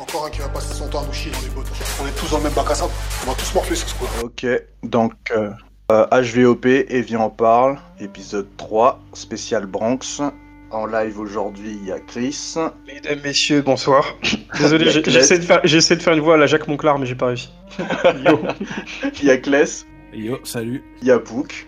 [0.00, 1.66] Encore un qui va passer son temps à nous chier dans les bottes.
[2.02, 2.92] On est tous dans le même bac à sable.
[3.26, 4.08] On va tous morfler ce squad.
[4.24, 4.46] Ok,
[4.82, 5.50] donc euh,
[5.92, 10.22] euh, HVOP et Viens en parle, épisode 3, spécial Bronx.
[10.70, 12.54] En live aujourd'hui, il y a Chris.
[12.86, 14.04] Mesdames, messieurs, bonsoir.
[14.58, 15.68] Désolé, j'ai- j'essaie de, faire- de
[16.02, 17.50] faire une voix à la Jacques Monclar, mais j'ai pas réussi.
[18.24, 18.40] Yo.
[19.20, 20.82] Il y a Kless, Yo, salut.
[21.02, 21.66] il y a Pouk,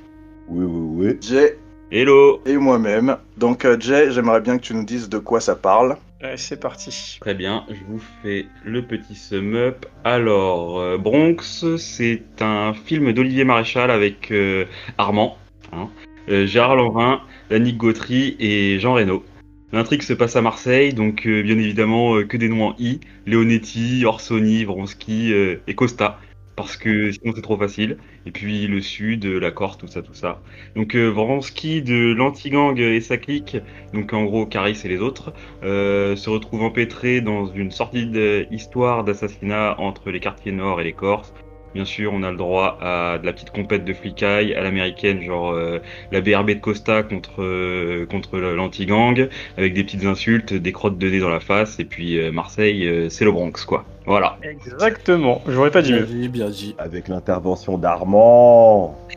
[0.49, 1.19] Oui, oui, oui.
[1.21, 1.59] Jay
[1.91, 3.19] Hello et moi-même.
[3.37, 5.97] Donc euh, Jay, j'aimerais bien que tu nous dises de quoi ça parle.
[6.37, 7.19] C'est parti.
[7.21, 9.87] Très bien, je vous fais le petit sum-up.
[10.05, 14.67] Alors, euh, Bronx, c'est un film d'Olivier Maréchal avec euh,
[14.99, 15.37] Armand,
[15.73, 15.89] hein,
[16.29, 19.25] euh, Gérard Lanvin, Yannick Gautry et Jean Reno.
[19.73, 23.01] L'intrigue se passe à Marseille, donc bien évidemment que des noms en I.
[23.27, 26.21] Leonetti, Orsoni, Vronsky et Costa.
[26.63, 27.99] Parce que sinon c'est trop facile.
[28.27, 30.41] Et puis le sud, la Corse, tout ça, tout ça.
[30.77, 33.57] Donc euh, de l'anti-gang et sa clique,
[33.93, 35.33] donc en gros Caris et les autres,
[35.65, 40.93] euh, se retrouve empêtré dans une sordide histoire d'assassinat entre les quartiers nord et les
[40.93, 41.33] Corses.
[41.75, 45.23] Bien sûr, on a le droit à de la petite compète de flicaille à l'américaine,
[45.23, 45.79] genre euh,
[46.11, 51.09] la BRB de Costa contre euh, contre l'anti-gang, avec des petites insultes, des crottes de
[51.09, 53.87] nez dans la face, et puis euh, Marseille, c'est le Bronx, quoi.
[54.07, 54.37] Voilà.
[54.43, 56.07] Exactement, j'aurais pas dit Bien mieux.
[56.07, 56.75] dit, bien dit.
[56.79, 58.99] Avec l'intervention d'Armand.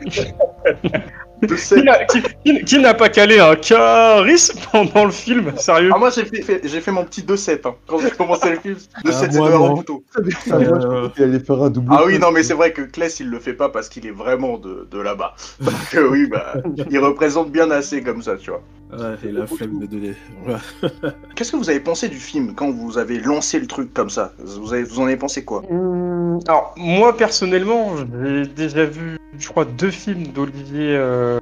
[2.64, 6.60] Qui n'a- pas calé un charisme pendant le film Sérieux Ah moi j'ai fait, fait-
[6.64, 7.74] j'ai fait mon petit 2-7 hein.
[7.86, 8.74] quand j'ai commencé le film.
[8.74, 9.38] 2-7 Ah, c'est de.
[9.38, 11.88] Ah, je pensais qu'il allait faire un double.
[11.90, 14.10] Ah oui non mais c'est vrai que Kless il le fait pas parce qu'il est
[14.12, 15.34] vraiment de, de là-bas.
[15.60, 16.54] Donc euh, oui bah
[16.90, 18.62] il représente bien assez comme ça tu vois.
[18.92, 20.14] Ouais, et la flemme de donner.
[20.46, 20.90] Ouais.
[21.34, 24.32] Qu'est-ce que vous avez pensé du film quand vous avez lancé le truc comme ça
[24.38, 29.48] vous, avez, vous en avez pensé quoi Hum, Alors, moi personnellement, j'ai déjà vu, je
[29.48, 31.38] crois, deux films d'Olivier euh,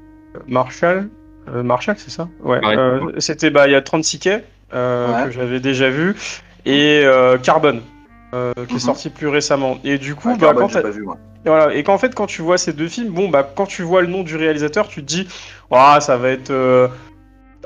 [0.48, 1.09] Marshall.
[1.55, 2.28] Euh, Marshall, c'est ça?
[2.42, 2.65] Ouais.
[2.65, 2.77] Ouais.
[2.78, 5.25] euh, C'était bah, il y a 36 quais euh, Ouais.
[5.27, 6.17] que j'avais déjà vu
[6.65, 7.83] et euh, Carbone.
[8.33, 8.77] euh, qui Mhm.
[8.77, 11.03] est sorti plus récemment et du coup Ouais, bah, Carbone, quand j'ai t'as- pas vu
[11.03, 11.19] moi.
[11.45, 11.72] et voilà.
[11.75, 14.09] Et qu'en fait, quand tu vois ces deux films, bon, bah, quand tu vois le
[14.09, 15.28] nom du réalisateur, tu te dis,
[15.71, 16.88] ah, ça va être euh,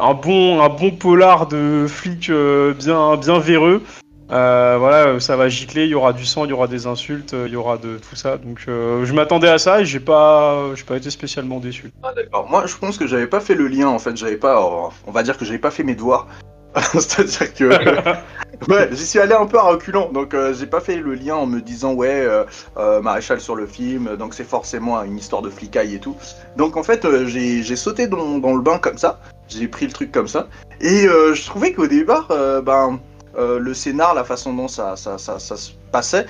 [0.00, 3.82] un bon, un bon polar de flic euh, bien, bien véreux.
[4.30, 7.32] Euh, voilà, ça va gicler, il y aura du sang, il y aura des insultes,
[7.32, 8.36] euh, il y aura de tout ça.
[8.36, 11.90] Donc, je m'attendais à ça et j'ai pas, pas été spécialement déçu.
[12.02, 12.48] Ah d'accord.
[12.50, 14.62] Moi je pense que j'avais pas fait le lien en fait, j'avais pas
[15.06, 16.26] on va dire que j'avais pas fait mes devoirs.
[16.92, 17.64] C'est-à-dire que
[18.70, 21.36] ouais, j'y suis allé un peu à reculant, donc euh, j'ai pas fait le lien
[21.36, 22.44] en me disant ouais euh,
[22.76, 26.16] euh, maréchal sur le film, donc c'est forcément une histoire de flicaille et tout.
[26.56, 29.92] Donc en fait euh, j'ai sauté dans, dans le bain comme ça, j'ai pris le
[29.92, 30.48] truc comme ça,
[30.80, 32.28] et euh, je trouvais qu'au départ
[32.62, 33.00] ben
[33.36, 36.26] le scénar, la façon dont ça ça, ça, ça se passait,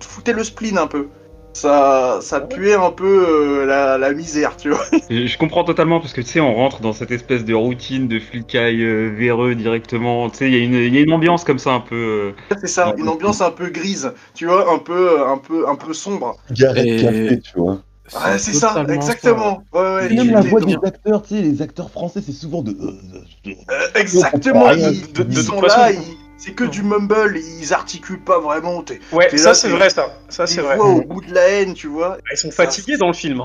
[0.00, 1.08] foutait le spleen un peu.
[1.52, 4.84] Ça, ça puait un peu euh, la, la misère, tu vois.
[5.10, 8.18] Je comprends totalement parce que tu sais, on rentre dans cette espèce de routine de
[8.20, 10.30] flicaille euh, véreux directement.
[10.30, 12.34] Tu sais, il y, a une- il y a une ambiance comme ça un peu.
[12.50, 15.74] euh, C'est ça, une ambiance un peu grise, tu vois, un peu, un peu, un
[15.74, 16.36] peu sombre.
[16.48, 17.78] Cigarette Et- café, tu vois.
[18.12, 19.62] Ouais, c'est ça, exactement.
[19.72, 22.72] Ouais, ouais, même la voix des acteurs, tu sais, les acteurs français, c'est souvent de.
[22.72, 23.52] Euh,
[23.94, 25.98] exactement, ils, de, de toute sont façon- là, ils-
[26.40, 28.82] c'est que du mumble, ils articulent pas vraiment.
[29.12, 30.18] Ouais, ça c'est vrai, ça.
[30.30, 30.78] Ça c'est ils vrai.
[30.78, 32.16] au bout de la haine, tu vois.
[32.32, 33.42] Ils sont fatigués dans le film.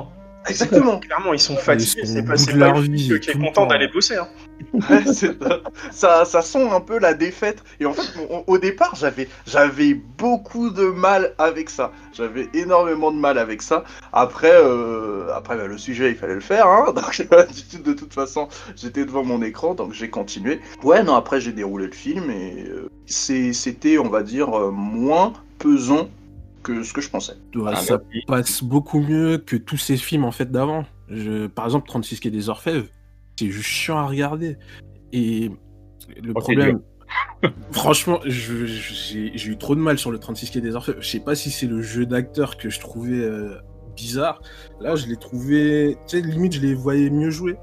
[0.47, 0.99] Exactement.
[1.05, 2.05] Clairement, ils sont fatigués.
[2.05, 4.15] C'est pas, pas le vie, qui est content d'aller bosser.
[4.15, 4.27] Hein.
[4.73, 5.03] Ouais,
[5.91, 6.25] ça.
[6.25, 7.63] ça, sent un peu la défaite.
[7.79, 11.91] Et en fait, au, au départ, j'avais, j'avais beaucoup de mal avec ça.
[12.13, 13.83] J'avais énormément de mal avec ça.
[14.13, 16.67] Après, euh, après bah, le sujet, il fallait le faire.
[16.67, 20.59] Hein donc, de toute façon, j'étais devant mon écran, donc j'ai continué.
[20.83, 25.33] Ouais, non, après, j'ai déroulé le film et euh, c'était, on va dire, euh, moins
[25.59, 26.09] pesant
[26.65, 27.33] que ce que je pensais.
[27.55, 28.25] Ouais, Ah, ça merci.
[28.27, 30.85] passe beaucoup mieux que tous ces films en fait d'avant.
[31.09, 31.47] Je...
[31.47, 32.87] Par exemple, 36 quai des Orfèvres,
[33.39, 34.57] c'est juste chiant à regarder.
[35.13, 35.51] Et
[36.21, 36.81] le Oh, problème.
[37.71, 40.97] Franchement, j'ai eu trop de mal sur le 36 quai des Orfèvres.
[41.01, 43.55] Je sais pas si c'est le jeu d'acteur que je trouvais euh,
[43.95, 44.41] bizarre.
[44.81, 45.97] Là, je l'ai trouvé.
[46.07, 47.55] Tu sais, limite, je les voyais mieux jouer.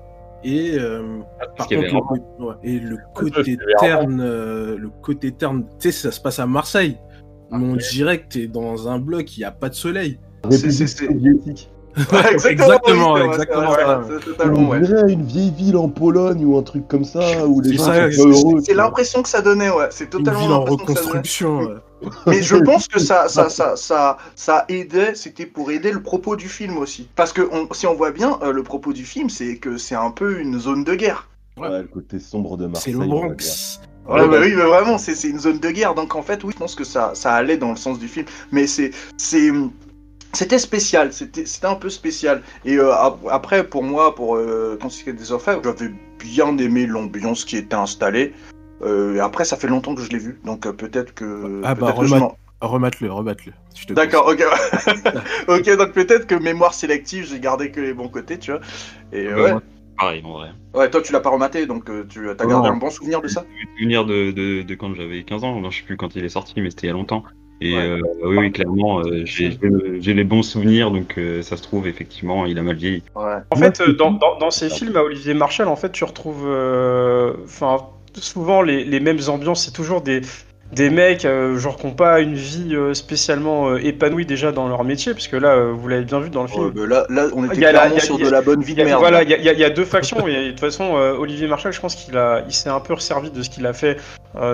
[0.44, 1.20] Et euh,
[1.56, 5.64] par contre, avait le, co- ouais, et le c'est côté terne, euh, le côté terne,
[5.78, 6.98] tu sais, ça se passe à Marseille.
[7.52, 10.18] Mais on dirait que t'es dans un bloc, il n'y a pas de soleil.
[10.50, 11.68] C'est- c'est- c'est- soviétique.
[11.94, 13.74] Ouais, Exactement, c'est exactement
[14.08, 14.70] c'est c'est totalement.
[14.70, 17.76] On dirait une vieille ville en Pologne ou un truc comme ça, où les C'est
[17.76, 18.60] gens ça, sont pas heureux.
[18.64, 19.88] C'est l'impression que ça donnait, ouais.
[19.90, 21.08] C'est Une totalement ville en l'impression que ça donnait.
[21.10, 21.68] reconstruction.
[22.26, 26.34] Mais je pense que ça, ça, ça, ça, ça aidait, c'était pour aider le propos
[26.34, 27.08] du film aussi.
[27.14, 29.94] Parce que on- si on voit bien, euh, le propos du film, c'est que c'est
[29.94, 31.28] un peu une zone de guerre.
[31.58, 32.92] Ouais, le côté sombre de C'est Marseille.
[32.94, 33.08] le dire.
[33.08, 33.80] Bronx.
[34.08, 35.94] Ouais, bah oui, mais vraiment, c'est une zone de guerre.
[35.94, 38.26] Donc en fait, oui, je pense que ça, ça allait dans le sens du film.
[38.50, 38.90] Mais c'est,
[40.32, 41.12] c'était spécial.
[41.12, 42.42] C'était, un peu spécial.
[42.64, 47.56] Et euh, ap- après, pour moi, pour euh, des orfèvres, j'avais bien aimé l'ambiance qui
[47.56, 48.34] était installée.
[48.82, 51.60] Euh, et après, ça fait longtemps que je l'ai vu, donc euh, peut-être que.
[51.64, 51.92] Ah bah,
[52.60, 53.52] Remate-le, remate-le.
[53.90, 54.44] D'accord, ok.
[55.48, 58.60] ok, donc peut-être que mémoire sélective, j'ai gardé que les bons côtés, tu vois.
[59.12, 59.54] Et Bah, ouais.
[60.02, 60.50] Pareil, en vrai.
[60.74, 62.48] ouais, toi, tu l'as pas rematé, donc euh, tu as Non.
[62.48, 63.44] gardé un bon souvenir de ça?
[63.60, 66.24] J'ai souvenir de, de, de quand j'avais 15 ans, non, je sais plus quand il
[66.24, 67.22] est sorti, mais c'était il y a longtemps.
[67.60, 67.78] Et Ouais.
[67.82, 71.56] euh, oui, oui, clairement, euh, j'ai j'ai le- j'ai les bons souvenirs, donc euh, ça
[71.56, 73.04] se trouve, effectivement, il a mal vieilli.
[73.14, 73.36] Ouais.
[73.52, 76.44] En fait, euh, dans, dans, dans ces films à Olivier Marshall, en fait, tu retrouves,
[76.48, 79.64] euh, enfin, souvent les, les mêmes ambiances.
[79.64, 80.22] C'est toujours des
[80.72, 84.68] des mecs, euh, genre, qui n'ont pas une vie euh, spécialement euh, épanouie déjà dans
[84.68, 86.64] leur métier, parce que là, vous l'avez bien vu dans le film.
[86.66, 88.74] Ouais, bah là, là, on était la- clairement a- sur a- de la bonne vie
[88.74, 89.00] de merde.
[89.00, 90.26] Voilà, il y, a- y y deux factions.
[90.26, 93.30] Et de toute façon, Olivier Marshall, je pense qu'il a, il s'est un peu resservi
[93.30, 93.98] de ce qu'il a fait,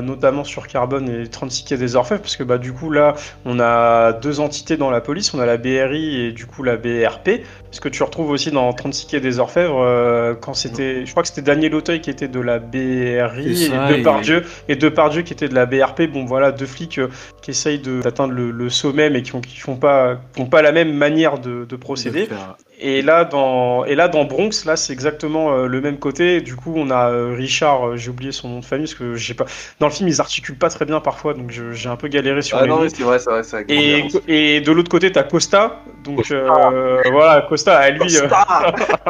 [0.02, 3.60] notamment sur Carbone et 36 quai des Orfèvres, parce que bah du coup là, on
[3.60, 7.42] a deux entités dans la police, on a la BRI et du coup la BRP.
[7.70, 11.22] Ce que tu retrouves aussi dans 36 quai des Orfèvres, euh, quand c'était, je crois
[11.22, 15.22] que c'était Daniel Auteuil qui était de la BRI ça, et et- Depardieu et Depardieu
[15.22, 16.02] qui était de la BRP.
[16.10, 17.08] Bon voilà, deux flics euh,
[17.42, 20.62] qui essayent d'atteindre le, le sommet, mais qui ont, qui font pas, qui ont pas
[20.62, 22.22] la même manière de, de procéder.
[22.22, 25.98] De faire- Et là, dans, et là, dans Bronx, là, c'est exactement euh, le même
[25.98, 26.40] côté.
[26.40, 29.16] Du coup, on a euh, Richard, euh, j'ai oublié son nom de famille, parce que
[29.16, 29.46] j'ai pas.
[29.80, 32.56] Dans le film, ils articulent pas très bien parfois, donc j'ai un peu galéré sur
[32.56, 33.66] Ah les non, c'est vrai, c'est vrai, c'est vrai.
[33.68, 35.82] Et, et de l'autre côté, t'as Costa.
[36.04, 38.28] Donc euh, voilà, Costa, à lui, euh,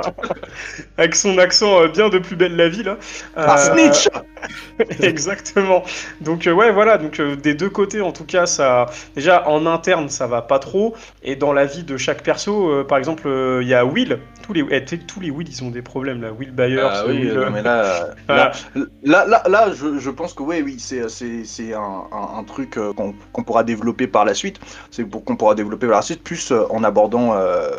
[0.97, 2.97] avec son accent euh, bien de plus belle la vie, là.
[3.37, 4.09] Ah, snitch
[5.03, 5.83] Exactement.
[6.21, 6.99] Donc euh, ouais, voilà.
[6.99, 8.87] Donc euh, des deux côtés, en tout cas, ça.
[9.15, 10.95] Déjà en interne, ça va pas trop.
[11.23, 14.19] Et dans la vie de chaque perso, euh, par exemple, euh, il y a Will.
[14.43, 16.33] Tous les, eh, tous les Will, ils ont des problèmes là.
[16.33, 16.89] Will Byers.
[16.91, 18.53] Ah oui, Will, non, mais là, là,
[19.03, 22.45] là, là, là, je, je pense que oui, oui, c'est, c'est, c'est un, un, un
[22.45, 24.59] truc euh, qu'on, qu'on pourra développer par la suite.
[24.91, 27.71] C'est pour qu'on pourra développer par la suite, plus euh, en abordant euh,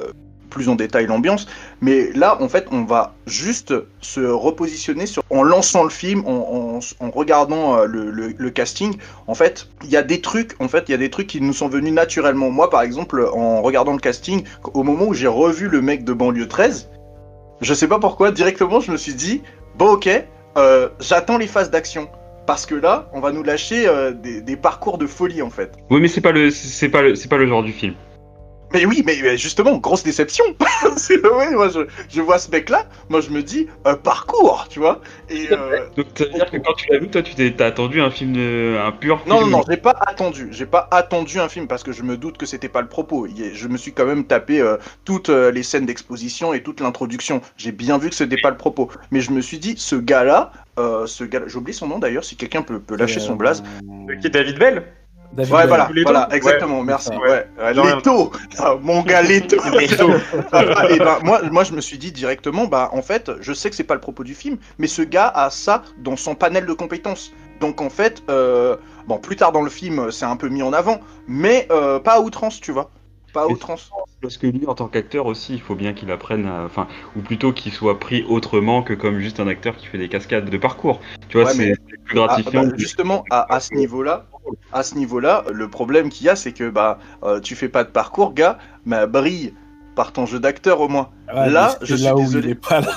[0.49, 1.47] plus en détail l'ambiance.
[1.81, 6.79] Mais là, en fait, on va juste se repositionner sur, en lançant le film, en,
[7.13, 8.95] regardant euh, le, casting.
[9.27, 11.41] En fait, il y a des trucs, en fait, il y a des trucs qui
[11.41, 12.49] nous sont venus naturellement.
[12.49, 14.43] Moi, par exemple, en regardant le casting,
[14.73, 16.89] au moment où j'ai revu le mec de banlieue 13,
[17.61, 19.41] je sais pas pourquoi, directement, je me suis dit,
[19.77, 20.09] bon, ok,
[20.57, 22.09] euh, j'attends les phases d'action.
[22.47, 25.71] Parce que là, on va nous lâcher euh, des, des parcours de folie, en fait.
[25.91, 26.39] Oui, mais c'est pas pas
[27.15, 27.93] c'est pas le genre du film.
[28.73, 30.45] Mais oui, mais mais justement, grosse déception.
[31.09, 35.01] Ouais, moi, je, je vois ce mec-là, moi, je me dis, euh, parcours, tu vois.
[35.29, 37.67] Et, euh, Donc, ça veut dire que quand tu l'as vu, toi, tu t'es, t'as
[37.67, 40.49] attendu un film de, un pur Non, non, non, j'ai pas attendu.
[40.51, 43.27] J'ai pas attendu un film parce que je me doute que c'était pas le propos.
[43.27, 47.41] Je me suis quand même tapé euh, toutes euh, les scènes d'exposition et toute l'introduction.
[47.57, 48.89] J'ai bien vu que c'était pas le propos.
[49.11, 52.23] Mais je me suis dit, ce gars-là, euh, ce gars j'ai oublié son nom d'ailleurs,
[52.23, 53.63] si quelqu'un peut, peut lâcher son blaze.
[54.21, 54.83] Qui est David Bell
[55.31, 57.09] David Ouais, voilà, voilà, Ouais, exactement, merci.
[57.11, 57.47] Ouais.
[57.73, 59.57] Leto, Ah, mon gars Leto.
[59.73, 59.87] et
[60.99, 63.83] ben, moi, moi, je me suis dit directement, bah, en fait, je sais que c'est
[63.83, 67.31] pas le propos du film, mais ce gars a ça dans son panel de compétences.
[67.59, 68.77] Donc, en fait, euh,
[69.07, 72.15] bon, plus tard dans le film, c'est un peu mis en avant, mais euh, pas
[72.15, 72.89] à outrance, tu vois.
[73.33, 73.91] Pas à outrance.
[74.23, 77.21] Parce que lui, en tant qu'acteur aussi, il faut bien qu'il apprenne, à- enfin, ou
[77.21, 80.57] plutôt qu'il soit pris autrement que comme juste un acteur qui fait des cascades de
[80.57, 80.99] parcours.
[81.29, 82.63] Tu vois, Ouais, c'est mais- plus Ah, gratifiant.
[82.63, 84.25] bah, justement, à, à ce niveau-là,
[84.73, 87.83] à ce niveau-là, le problème qu'il y a, c'est que bah, euh, tu fais pas
[87.83, 89.53] de parcours, gars, mais brille
[89.95, 91.09] par ton jeu d'acteur au moins.
[91.27, 92.47] Ouais, Là, je suis là désolé.
[92.47, 92.87] il est pas là.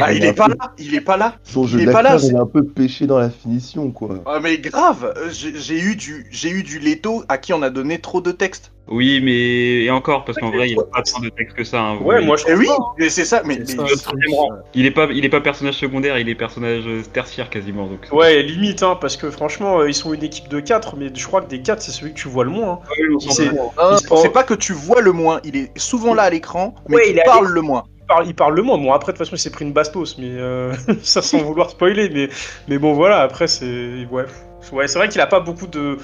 [0.00, 1.36] Ah, il est pas là, il est pas là.
[1.42, 4.18] Son jeu d'acteur, il est un peu pêché dans la finition, quoi.
[4.26, 7.62] Ah mais grave, euh, j'ai j'ai eu du j'ai eu du Leto à qui on
[7.62, 8.72] a donné trop de texte.
[8.86, 11.80] Oui, mais et encore, parce qu'en vrai, il a pas tant de texte que ça.
[11.80, 12.26] hein, Ouais, voyez.
[12.26, 14.20] moi je Et trouve oui, mais c'est ça, mais, C'est mais- ça, truc,
[14.74, 17.86] Il est pas, il est pas personnage secondaire, il est personnage euh, tertiaire quasiment.
[17.86, 18.00] Donc.
[18.12, 21.26] Ouais, limite, hein, parce que franchement, euh, ils sont une équipe de 4, mais je
[21.26, 22.72] crois que des 4, c'est celui que tu vois le moins.
[22.72, 22.78] hein.
[22.90, 26.24] Ouais, on s'en C'est- c'est pas que tu vois le moins, il est souvent là
[26.24, 27.84] à l'écran, mais Ouais, tu il parles le moins.
[28.02, 28.76] Il parle, il parle le moins.
[28.76, 31.70] Bon, après, de toute façon, il s'est pris une bastos, mais euh, ça sans vouloir
[31.70, 32.10] spoiler.
[32.12, 32.28] Mais,
[32.68, 34.06] mais bon, voilà, après, c'est.
[34.10, 34.24] Ouais,
[34.72, 35.96] ouais c'est vrai qu'il a pas beaucoup de,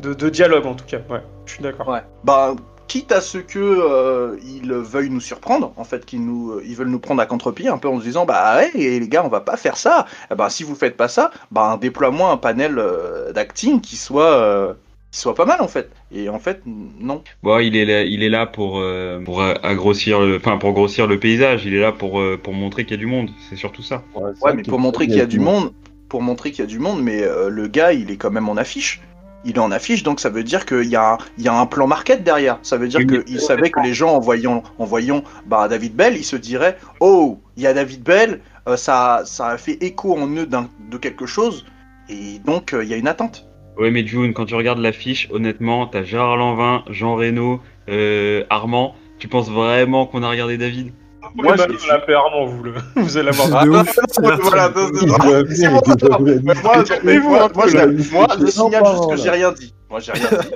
[0.00, 0.98] de, de dialogue, en tout cas.
[1.10, 1.88] Ouais, je suis d'accord.
[1.88, 2.00] Ouais.
[2.24, 2.54] Bah
[2.88, 6.76] quitte à ce que euh, ils veuillent nous surprendre, en fait, qu'ils nous, euh, ils
[6.76, 9.28] veulent nous prendre à contre-pied, un peu en se disant bah ouais, les gars, on
[9.28, 10.06] va pas faire ça.
[10.30, 14.36] Eh ben si vous faites pas ça, bah déploie-moi un panel euh, d'acting qui soit
[14.36, 14.74] euh,
[15.10, 15.90] qui soit pas mal en fait.
[16.12, 17.22] Et en fait, non.
[17.42, 21.08] Bon, il est là, il est là pour euh, pour agrossir, le- enfin pour grossir
[21.08, 21.66] le paysage.
[21.66, 23.30] Il est là pour euh, pour montrer qu'il y a du monde.
[23.50, 24.04] C'est surtout ça.
[24.14, 25.72] Ouais, mais pour montrer qu'il y a du monde,
[26.08, 28.48] pour montrer qu'il y a du monde, mais euh, le gars, il est quand même
[28.48, 29.00] en affiche.
[29.46, 31.54] Il est en affiche, donc ça veut dire qu'il y, a un- il y a
[31.58, 32.58] un plan market derrière.
[32.62, 35.94] Ça veut dire Oui, qu'il savait que les gens, en voyant, en voyant bah, David
[35.94, 39.78] Bell, ils se diraient Oh, il y a David Bell, euh, ça, ça a fait
[39.82, 41.64] écho en eux de quelque chose,
[42.08, 43.46] et donc euh, il y a une attente.
[43.78, 48.94] Ouais, mais June, quand tu regardes l'affiche, honnêtement, t'as Gérard Lanvin, Jean Reno, euh, Armand.
[49.18, 50.92] Tu penses vraiment qu'on a regardé David?
[51.34, 52.74] Moi, je l'ai Armand, vous, le...
[52.96, 53.62] vous allez avoir.
[53.62, 53.82] Ah, non,
[54.42, 54.90] voilà, moi,
[57.54, 59.74] moi, je, signale juste que j'ai rien dit.
[59.90, 60.48] Moi, j'ai rien dit.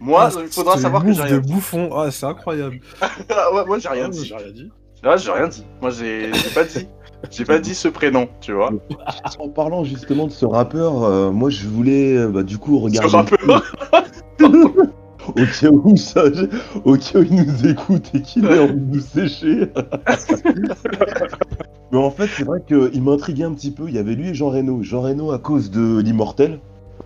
[0.00, 1.52] Moi, il faudra Ce savoir que j'ai rien dit.
[1.52, 2.80] bouffon, ah, c'est incroyable.
[3.30, 4.24] Ah, ouais, moi, j'ai rien dit.
[4.24, 4.70] J'ai rien dit.
[5.02, 5.64] Là, j'ai rien dit.
[5.80, 6.86] Moi, j'ai j'ai pas dit.
[7.30, 8.70] J'ai pas dit ce prénom, tu vois.
[9.38, 13.14] En parlant justement de ce rappeur, euh, moi je voulais euh, bah, du coup regarder.
[13.14, 13.62] rappeur
[15.30, 16.24] Au cas où ça,
[16.84, 19.68] au cas où il nous écoute et qu'il ait envie de nous sécher.
[21.92, 23.88] Mais en fait, c'est vrai qu'il m'intriguait un petit peu.
[23.88, 24.82] Il y avait lui et Jean Reno.
[24.82, 26.60] Jean Reno à cause de l'immortel.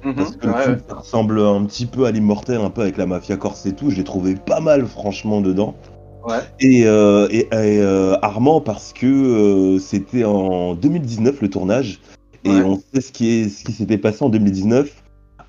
[0.05, 0.79] Mhm, Parce que ouais, ouais.
[0.89, 3.91] ça ressemble un petit peu à l'immortel, un peu avec la mafia corse et tout.
[3.91, 5.75] Je l'ai trouvé pas mal, franchement, dedans.
[6.27, 6.41] Ouais.
[6.61, 12.01] Et, euh, et, euh, Armand, parce que euh, c'était en 2019 le tournage.
[12.45, 15.04] Et on sait ce qui est ce qui s'était passé en 2019.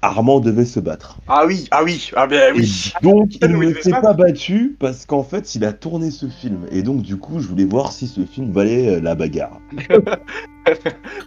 [0.05, 1.17] Armand devait se battre.
[1.27, 2.93] Ah oui, ah oui, ah ben oui.
[3.01, 6.11] Et donc, Ah, il ne s'est se pas battu parce qu'en fait, il a tourné
[6.11, 6.59] ce film.
[6.71, 9.59] Et donc, du coup, je voulais voir si ce film valait euh, la bagarre.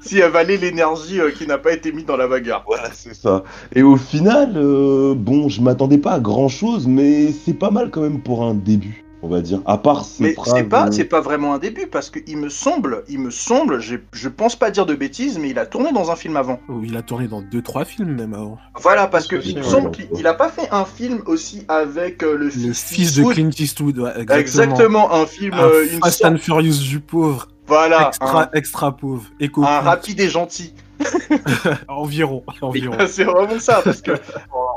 [0.02, 2.64] Si elle valait l'énergie euh, qui n'a pas été mise dans la bagarre.
[2.66, 3.44] Voilà, c'est ça.
[3.72, 7.90] Et au final, euh, bon, je m'attendais pas à grand chose, mais c'est pas mal
[7.90, 9.60] quand même pour un début, on va dire.
[9.66, 10.52] À part ces Mais phrases.
[10.54, 13.80] c'est pas, c'est pas vraiment un début parce que il me semble, il me semble,
[13.80, 16.60] je pense pas dire de bêtises, mais il a tourné dans un film avant.
[16.68, 18.58] Oh, il a tourné dans 2-3 films même avant.
[18.80, 22.22] Voilà, parce que il me semble qu'il il a pas fait un film aussi avec
[22.22, 23.24] euh, le, Le fils, fils de.
[23.24, 24.38] Clint Eastwood, ouais, exactement.
[24.38, 28.96] Exactement, un film, Un euh, une Fast sorte- and Furious du pauvre, voilà, extra, extra
[28.96, 30.72] pauvre, éco un, un rapide et gentil.
[31.88, 32.96] environ, environ.
[33.08, 34.12] c'est vraiment ça, parce que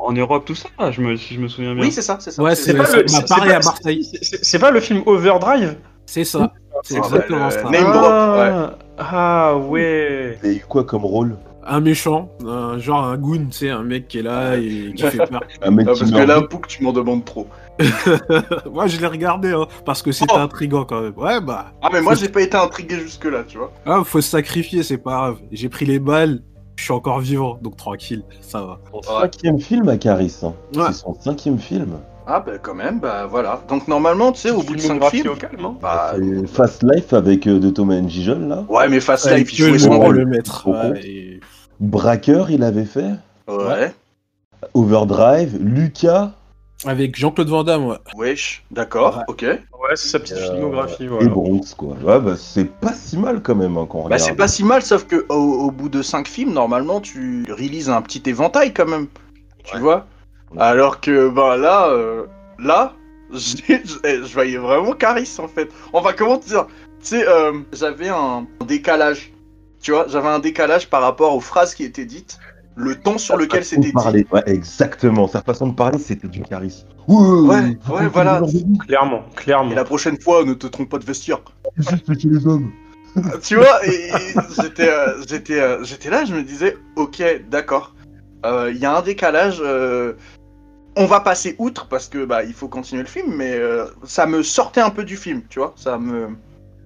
[0.04, 1.84] En, Europe, tout ça, je me, si je me souviens bien.
[1.84, 2.42] oui, c'est ça, c'est ça.
[2.42, 4.08] Ouais, C'est pas le- à pas- Marseille.
[4.22, 5.76] C'est pas le film Overdrive
[6.06, 6.54] C'est ça.
[6.84, 7.64] C'est Ah, exactement bah, ça.
[7.64, 10.40] Name drop, ah, ah ouais.
[10.44, 11.38] Il a eu quoi comme rôle?
[11.66, 15.04] Un méchant, un- genre un goon, tu sais, un mec qui est là et qui
[15.04, 15.42] fait peur.
[15.62, 16.42] Un mec Ah, parce que là.
[16.42, 17.48] Pouk, tu m'en demandes trop.
[18.72, 20.40] Moi, je l'ai regardé, hein, parce que c'était Oh.
[20.40, 21.14] intriguant quand même.
[21.18, 23.72] Ouais, bah, Ah, mais moi, j'ai pas été intrigué jusque-là, tu vois.
[23.86, 25.38] ah, faut se sacrifier, c'est pas grave.
[25.52, 26.42] J'ai pris les balles,
[26.78, 28.80] je suis encore vivant, donc tranquille, ça va.
[29.04, 30.36] Cinquième film à Caris.
[30.44, 30.54] hein.
[30.76, 30.84] Ouais.
[30.88, 31.98] C'est son cinquième film.
[32.28, 33.62] Ah, bah, quand même, bah voilà.
[33.68, 35.34] Donc, normalement, tu sais, au bout de 5 Filmographie films.
[35.34, 35.76] au calme, hein.
[35.82, 38.64] Bah, C'est Fast Life avec euh, de Thomas and Gijol, là.
[38.70, 40.26] ouais, mais Fast Life, il jouait le-
[40.68, 41.40] ouais, et-
[41.82, 43.12] Braqueur, il avait fait.
[43.48, 43.94] Ouais,
[44.74, 45.58] Overdrive.
[45.60, 46.32] Lucas.
[46.86, 47.98] Avec Jean-Claude Van Damme, ouais.
[48.16, 49.24] wesh, d'accord, Ouais.
[49.28, 49.42] ok.
[49.44, 51.28] Ouais, c'est sa petite Euh, filmographie, Et voilà.
[51.28, 51.96] Bronx, quoi.
[52.04, 54.22] Ouais, bah, c'est pas si mal quand même hein, quand on Bah, regarde.
[54.22, 57.90] c'est pas si mal, sauf que au, au bout de 5 films, normalement, tu réalises
[57.90, 59.08] un petit éventail quand même.
[59.64, 60.08] Tu vois
[60.58, 62.26] Alors que, ben là, euh,
[62.58, 62.94] là,
[63.32, 65.70] je voyais vraiment Caris en fait.
[65.94, 66.66] Enfin, comment te dire?
[67.02, 69.31] Tu sais, euh, j'avais un décalage.
[69.82, 72.38] Tu vois, j'avais un décalage par rapport aux phrases qui étaient dites,
[72.76, 73.94] le ton sur lequel façon de c'était dit.
[73.94, 74.28] parler.
[74.32, 75.28] Ouais, exactement.
[75.28, 76.88] Sa façon de parler, c'était du charisme.
[77.08, 78.42] Ouais, ouais, voilà.
[78.86, 79.72] Clairement, clairement.
[79.72, 81.42] Et la prochaine fois, ne te trompe pas de vestiaire.
[81.78, 82.72] Respectez les hommes.
[83.44, 84.12] tu vois, et, et
[84.62, 87.94] j'étais, euh, j'étais, euh, j'étais là, je me disais, ok, d'accord.
[88.46, 89.60] Euh, Il y a un décalage.
[89.62, 90.14] euh,
[90.98, 94.26] on va passer outre parce que bah il faut continuer le film, mais euh, ça
[94.26, 95.74] me sortait un peu du film, tu vois.
[95.78, 96.36] Ça me,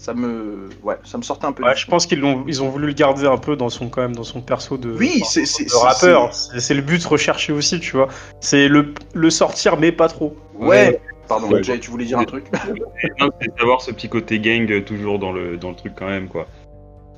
[0.05, 1.63] ça me, ouais, ça me sortait un peu.
[1.63, 4.01] Ouais, je pense qu'ils l'ont, ils ont voulu le garder un peu dans son quand
[4.01, 4.91] même dans son perso de.
[4.91, 6.31] Oui, enfin, c'est, rappeur.
[6.31, 8.07] C'est le but recherché aussi, tu vois.
[8.39, 10.35] C'est le, le sortir, mais pas trop.
[10.53, 11.01] Ouais.
[11.27, 11.63] Pardon, Ouais.
[11.63, 12.45] Jay, tu voulais dire un truc
[13.41, 16.45] c'est d'avoir ce petit côté gang toujours dans le, dans le truc quand même, quoi.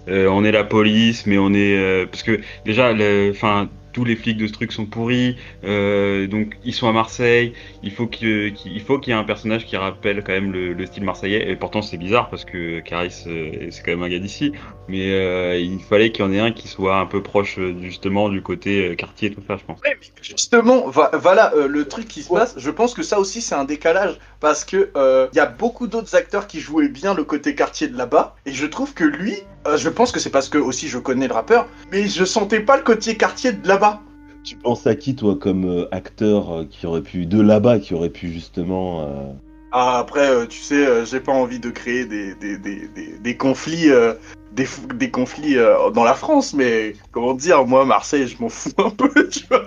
[0.07, 1.75] Euh, on est la police, mais on est...
[1.77, 3.67] euh, parce que déjà, le- enfin,
[3.97, 7.91] tous les flics de ce truc sont pourris, euh, donc ils sont à Marseille, il
[7.91, 10.73] faut que- qu'il il faut qu'il y ait un personnage qui rappelle quand même le,
[10.73, 14.09] le style marseillais, et pourtant c'est bizarre parce que Caris, euh, c'est quand même un
[14.09, 14.51] gars d'ici,
[14.87, 17.75] mais euh, il fallait qu'il y en ait un qui soit un peu proche euh,
[17.81, 19.79] justement du côté quartier, tout ça, je pense.
[20.21, 22.53] Justement, va- voilà euh, le truc qui se passe.
[22.57, 25.87] Je pense que ça aussi c'est un décalage parce que euh, il y a beaucoup
[25.87, 29.35] d'autres acteurs qui jouaient bien le côté quartier de là-bas et je trouve que lui,
[29.67, 32.59] euh, je pense que c'est parce que aussi je connais le rappeur, mais je sentais
[32.59, 34.01] pas le côté quartier de là-bas.
[34.43, 37.25] Tu penses à qui, toi, comme euh, acteur euh, qui aurait pu.
[37.25, 39.37] de là-bas, qui aurait pu justement.
[39.71, 43.17] Ah, après, euh, tu sais, euh, j'ai pas envie de créer des, des, des, des,
[43.19, 44.13] des conflits, euh,
[44.53, 48.71] des, des conflits euh, dans la France, mais comment dire, moi, Marseille, je m'en fous
[48.77, 49.63] un peu, tu vois.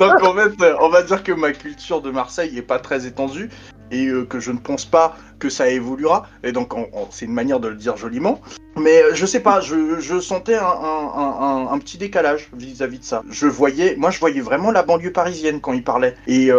[0.00, 3.06] Donc, en fait, euh, on va dire que ma culture de Marseille est pas très
[3.06, 3.48] étendue
[3.90, 6.26] et euh, que je ne pense pas que ça évoluera.
[6.44, 8.42] Et donc, on- on- c'est une manière de le dire joliment.
[8.76, 13.04] Mais je sais pas, je, je sentais un, un, un, un- petit décalage vis-à-vis de
[13.04, 13.22] ça.
[13.30, 16.14] Je voyais, moi, je voyais vraiment la banlieue parisienne quand il parlait.
[16.26, 16.52] Et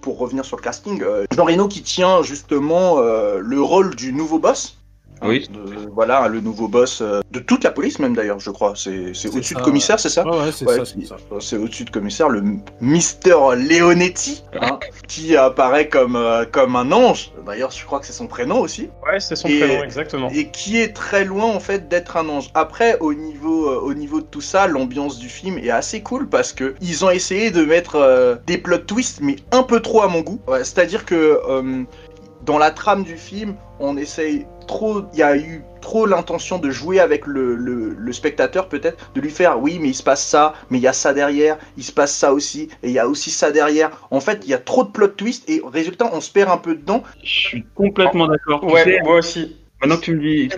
[0.00, 4.12] pour revenir sur le casting, euh, Jean Reno qui tient justement euh, le rôle du
[4.12, 4.77] nouveau boss.
[5.20, 5.48] Hein, Oui.
[5.50, 8.74] de- voilà, le nouveau boss euh, de toute la police même d'ailleurs, je crois.
[8.76, 12.28] C'est au-dessus de commissaire, c'est ça Ouais, ouais, c'est Ouais, ça, c'est au-dessus de commissaire,
[12.28, 12.42] le
[12.80, 17.32] Mister Leonetti, hein, qui apparaît comme, euh, comme un ange.
[17.46, 18.88] D'ailleurs, je crois que c'est son prénom aussi.
[19.06, 20.30] Ouais, c'est son Et- prénom, exactement.
[20.30, 22.50] Et qui est très loin en fait d'être un ange.
[22.54, 26.28] Après, au niveau, euh, au niveau de tout ça, l'ambiance du film est assez cool
[26.28, 30.02] parce que ils ont essayé de mettre euh, des plot twists, mais un peu trop
[30.02, 30.38] à mon goût.
[30.46, 31.82] Ouais, C'est-à-dire que euh,
[32.48, 35.02] dans la trame du film, on essaye trop.
[35.12, 39.20] Il y a eu trop l'intention de jouer avec le, le- le spectateur peut-être, de
[39.20, 41.84] lui faire oui mais il se passe ça, mais il y a ça derrière, il
[41.84, 44.08] se passe ça aussi, et il y a aussi ça derrière.
[44.10, 46.58] En fait, il y a trop de plot twists et résultat on se perd un
[46.58, 47.02] peu dedans.
[47.22, 48.64] Je suis complètement d'accord.
[48.66, 49.57] Tu Ouais, sais, moi aussi.
[49.80, 50.56] Maintenant que tu me dis, tu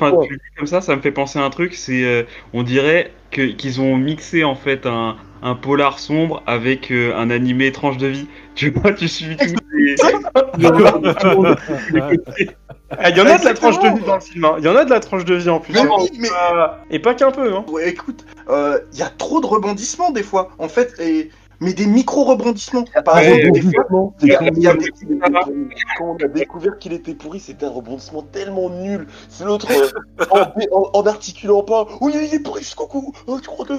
[0.57, 1.75] comme ça, ça me fait penser à un truc.
[1.75, 2.23] C'est, euh,
[2.53, 7.31] on dirait que qu'ils ont mixé en fait un, un polar sombre avec euh, un
[7.31, 8.29] animé étrange de vie.
[8.57, 9.95] Tu vois, tu suis tous les.
[12.91, 14.45] Ah, Il y en a de la tranche de vie dans le film.
[14.45, 14.57] hein.
[14.59, 15.73] Il y en a de la tranche de vie en plus.
[15.73, 15.89] Mais hein.
[15.99, 16.29] oui, mais
[16.91, 17.55] Et pas qu'un peu.
[17.55, 17.65] Hein.
[17.69, 21.31] Ouais, écoute, euh, il y a trop de rebondissements des fois, en fait, et...
[21.61, 22.85] mais des micro-rebondissements.
[23.05, 24.91] Par exemple, des fois, quand, il y a des-
[25.99, 29.07] quand on a découvert qu'il était pourri, c'était un rebondissement tellement nul.
[29.29, 30.41] C'est l'autre euh, en,
[30.73, 31.87] en, en articulant pas.
[32.01, 33.13] Oui, il est pourri jusqu'au cou.
[33.27, 33.73] Oh, tu crois que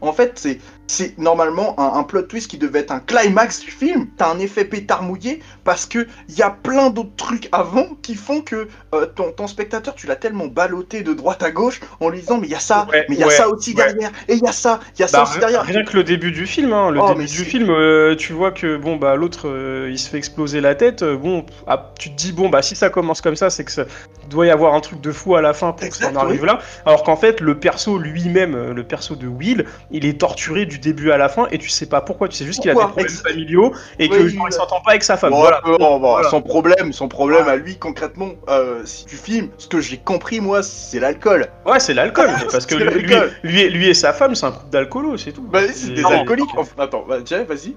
[0.00, 4.08] en fait, c'est, c'est normalement un, plot twist qui devait être un climax du film.
[4.16, 8.14] T'as un effet pétard mouillé parce que il y a plein d'autres trucs avant qui
[8.14, 12.20] font que euh, ton, spectateur, tu l'as tellement ballotté de droite à gauche en lui
[12.20, 14.42] disant mais il y a ça, mais il y a ça aussi derrière, et il
[14.42, 15.62] y a ça, il y a ça Bah, aussi derrière.
[15.62, 18.52] rien que le début du film, hein, le Oh, début du film, euh, tu vois
[18.52, 21.02] que bon bah l'autre euh, il se fait exploser la tête.
[21.02, 23.72] euh, bon, ah, tu te dis bon bah si ça commence comme ça, c'est que
[23.72, 23.84] ça
[24.32, 26.24] doit y avoir un truc de fou à la fin pour que Exact, ça en
[26.24, 26.58] arrive là.
[26.86, 30.78] Alors qu'en fait le perso lui-même, euh, le perso de Will, il est torturé du
[30.78, 32.28] début à la fin et tu sais pas pourquoi.
[32.28, 34.38] Tu sais juste qu'il a des problèmes familiaux et Oui, oui.
[34.46, 35.30] il s'entend pas avec sa femme.
[35.30, 35.60] Bon, voilà.
[35.64, 36.28] bon, bon, Voilà.
[36.30, 40.40] Son problème, son problème à lui concrètement, euh, si tu filmes, ce que j'ai compris
[40.40, 41.46] moi, c'est l'alcool.
[41.66, 43.32] Ouais, c'est l'alcool parce que lui, lui, l'alcool.
[43.42, 45.42] lui, lui et sa femme, c'est un couple d'alcoolos, c'est tout.
[45.42, 46.08] Bah, c'est des Non.
[46.10, 46.48] alcooliques.
[46.56, 47.74] Enfin, attends, bah, vas-y.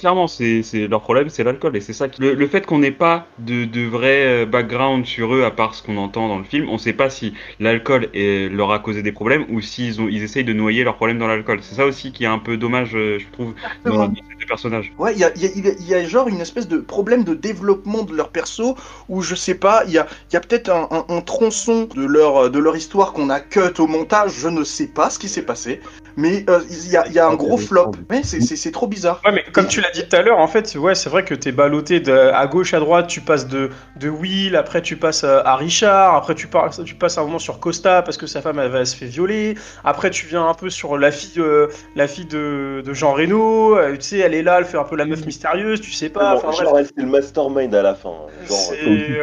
[0.00, 1.76] Clairement, c'est leur problème, c'est l'alcool.
[1.76, 2.20] Et c'est ça qui.
[2.20, 5.74] Le, le fait qu'on n'ait pas de, de vrai euh, background sur eux, à part
[5.74, 9.12] ce qu'on entend dans le film, on sait pas si l'alcool leur a causé des
[9.12, 11.58] problèmes ou s'ils ont ils essayent de noyer leurs problèmes dans l'alcool.
[11.62, 13.54] C'est ça aussi qui est un peu dommage, euh, je trouve,
[13.84, 14.12] dans,
[14.50, 14.92] personnages.
[14.98, 16.40] Ouais, il y a, il y a- il y a- il y a genre une
[16.42, 18.76] espèce de problème de développement de leur perso
[19.08, 21.88] où je sais pas, il y a, il y a peut-être un, un- un tronçon
[21.94, 25.18] de leur, de leur histoire qu'on a cut au montage, je ne sais pas ce
[25.18, 25.80] qui s'est passé,
[26.16, 27.92] mais euh, il y, a, il y a un gros flop.
[28.10, 29.20] Ouais, c'est- c'est c'est trop bizarre.
[29.24, 31.34] Ouais, mais comme tu l'as dit tout à l'heure, en fait, ouais, c'est vrai que
[31.34, 35.24] t'es ballotté de, à gauche, à droite, tu passes de, de Will, après tu passes
[35.24, 38.42] à, à Richard, après tu, par- tu passes un moment sur Costa parce que sa
[38.42, 41.68] femme elle, elle se fait violer, après tu viens un peu sur la fille, euh,
[41.96, 44.84] la fille de, de Jean Reno, euh, tu sais, elle est là, elle fait un
[44.84, 46.56] peu la meuf mystérieuse, tu sais pas, bref.
[46.64, 48.12] genre, elle fait le mastermind à la fin.
[48.48, 48.58] Genre,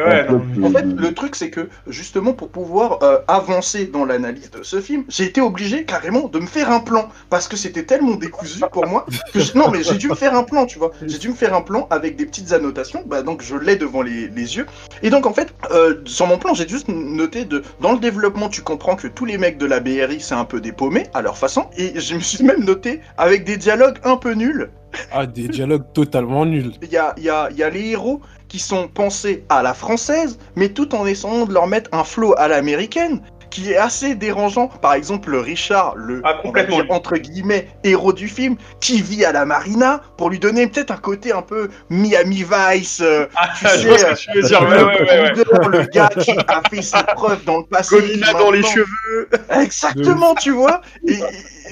[0.06, 4.04] ouais, non, comme- En fait, le truc, c'est que justement, pour pouvoir euh, avancer dans
[4.04, 7.56] l'analyse de ce film, j'ai été obligé carrément de me faire un plan parce que
[7.56, 10.66] c'était tellement décousu pour moi que je- non, mais j'ai dû me faire un plan,
[10.66, 10.90] tu vois.
[11.06, 14.02] J'ai dû me faire un plan avec des petites annotations, bah donc je l'ai devant
[14.02, 14.66] les, les yeux.
[15.02, 18.48] Et donc en fait, euh, sur mon plan, j'ai juste noté de dans le développement,
[18.48, 21.22] tu comprends que tous les mecs de la BRI, c'est un peu des paumés à
[21.22, 21.66] leur façon.
[21.76, 24.70] Et je me suis même noté avec des dialogues un peu nuls.
[25.12, 26.72] Ah, des dialogues totalement nuls.
[26.82, 29.62] Il y a, il y, a, il y a les héros qui sont pensés à
[29.62, 33.20] la française, mais tout en essayant de leur mettre un flow à l'américaine,
[33.50, 34.68] qui est assez dérangeant.
[34.68, 36.76] Par exemple, le Richard, le Ah, complètement.
[36.82, 40.90] dire, entre guillemets héros du film, qui vit à la marina, pour lui donner peut-être
[40.90, 43.00] un côté un peu Miami Vice.
[43.02, 45.68] euh, Ah, tu je sais, vois ce euh, que tu veux dire, ouais, ouais, ouais,
[45.68, 45.78] ouais.
[45.78, 47.96] le gars qui a fait ses preuves dans le passé.
[48.00, 49.28] Gomina qui dans les cheveux.
[49.62, 50.80] Exactement, tu vois.
[51.06, 51.18] Et, et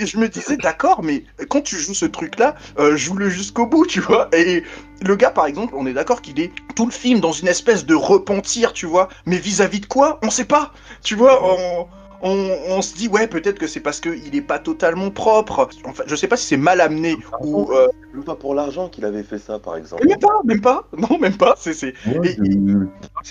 [0.05, 4.01] je me disais, d'accord, mais quand tu joues ce truc-là, euh, joue-le jusqu'au bout, tu
[4.01, 4.29] vois.
[4.37, 4.63] Et
[5.03, 7.87] le gars, par exemple, on est d'accord qu'il est tout le film dans une espèce
[7.87, 9.09] de repentir, tu vois.
[9.25, 10.19] Mais vis-à-vis de quoi?
[10.23, 10.73] On sait pas.
[11.03, 11.87] Tu vois, on,
[12.23, 15.69] on, on se dit, ouais, peut-être que c'est parce qu'il est pas totalement propre.
[15.85, 17.71] Enfin, je sais pas si c'est mal amené ou.
[17.73, 20.07] euh, Même pas pour l'argent qu'il avait fait ça, par exemple.
[20.07, 20.89] même pas, même pas.
[20.97, 21.55] Non, même pas.
[21.59, 21.75] C'est.
[21.75, 21.95] c'est...
[22.07, 22.37] Ouais,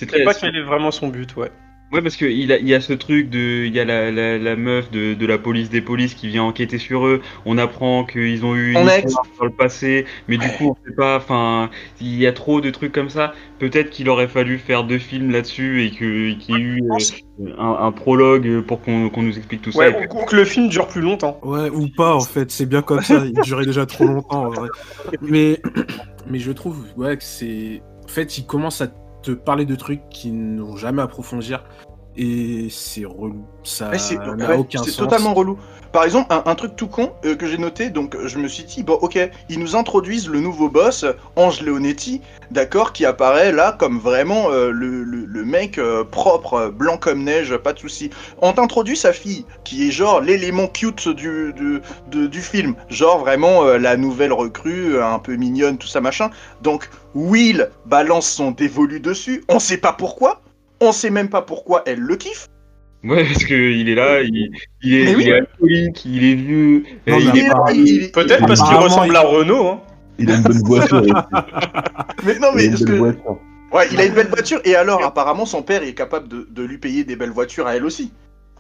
[0.02, 0.24] Et- très.
[0.24, 1.52] pas quel est vraiment son but, ouais.
[1.92, 4.12] Ouais, parce que il, a, il y a ce truc de, il y a la,
[4.12, 7.22] la, la meuf de, de la police des polices qui vient enquêter sur eux.
[7.46, 9.06] On apprend qu'ils ont eu une ex.
[9.06, 11.18] histoire dans le passé, mais du coup on sait pas.
[11.18, 11.70] Enfin,
[12.02, 13.34] il y a trop de trucs comme ça.
[13.60, 17.54] Peut-être qu'il aurait fallu faire deux films là-dessus et que qu'il y ait eu euh,
[17.58, 19.80] un, un prologue pour qu'on nous explique tout ça.
[19.80, 21.40] Ouais, ou, ou que le film dure plus longtemps.
[21.44, 22.52] Ouais, ou pas, en fait.
[22.52, 23.24] C'est bien comme ça.
[23.26, 24.70] Il durait déjà trop longtemps, en vrai.
[25.22, 25.62] Mais,
[26.28, 27.82] mais je trouve, ouais, que c'est.
[28.04, 28.88] En fait, il commence à
[29.26, 31.64] te parler de trucs qui n'ont jamais approfondir.
[32.18, 33.46] Et c'est relou.
[33.64, 34.98] Ça c'est n'a ouais, aucun c'est sens.
[34.98, 35.58] totalement relou.
[35.92, 38.66] Par exemple, un, un truc tout con euh, que j'ai noté, donc je me suis
[38.66, 39.18] dit, bon ok,
[39.50, 41.06] ils nous introduisent le nouveau boss,
[41.38, 46.70] Ange Leonetti, d'accord, qui apparaît là comme vraiment euh, le, le- le mec euh, propre,
[46.70, 48.10] blanc comme neige, pas de souci.
[48.42, 53.64] On t'introduit sa fille, qui est genre l'élément cute du, du, du film, genre vraiment
[53.64, 56.30] la nouvelle recrue, un peu mignonne, tout ça machin.
[56.62, 60.42] Donc Will balance son dévolu dessus, on sait pas pourquoi,
[60.82, 62.48] on sait même pas pourquoi elle le kiffe.
[63.04, 65.24] Ouais, parce que il est là, il, il est, Mais oui.
[65.24, 66.84] il est alcoolique, il est vieux.
[67.08, 69.68] Non, mais il est- Peut-être parce qu'il ressemble à Renault.
[69.68, 69.82] Hein.
[70.18, 71.02] Il a une bonne voiture.
[72.24, 72.92] Mais non, Il a mais une belle que...
[72.94, 73.40] voiture.
[73.72, 76.64] Ouais, il a une belle voiture et alors apparemment son père est capable de, de
[76.64, 78.14] lui payer des belles voitures à elle aussi.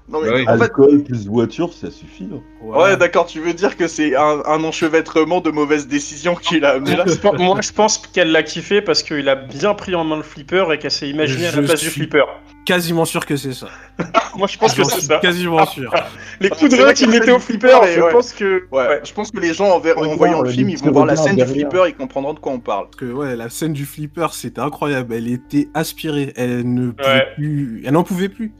[0.07, 0.45] Non mais Bah oui.
[0.47, 2.29] en fait, Alcool plus voiture, ça suffit.
[2.31, 2.41] hein.
[2.61, 6.73] ouais, d'accord, tu veux dire que c'est un, un enchevêtrement de mauvaises décisions qu'il a
[6.73, 7.05] amené là
[7.39, 10.71] Moi, je pense qu'elle l'a kiffé parce qu'il a bien pris en main le flipper
[10.71, 12.23] et qu'elle s'est imaginée à la place du flipper.
[12.67, 13.67] quasiment sûr que c'est ça.
[14.37, 15.17] Moi, je pense que c'est ça.
[15.19, 15.91] Quasiment sûr.
[16.39, 18.11] Les coups de vrai rein qu'il fait mettait au flipper, et je ouais.
[18.11, 18.67] pense que.
[18.71, 19.01] Ouais, Ouais.
[19.03, 21.05] je pense que les gens en, ver- en Regarde, voyant le film, ils vont voir
[21.05, 22.85] la scène du flipper, ils comprendront de quoi on parle.
[22.87, 25.13] Parce que ouais, la scène du flipper, c'était incroyable.
[25.15, 26.33] Elle était aspirée.
[26.35, 27.27] Elle ne pouvait Ouais.
[27.35, 27.81] plus.
[27.85, 28.51] Elle n'en pouvait plus.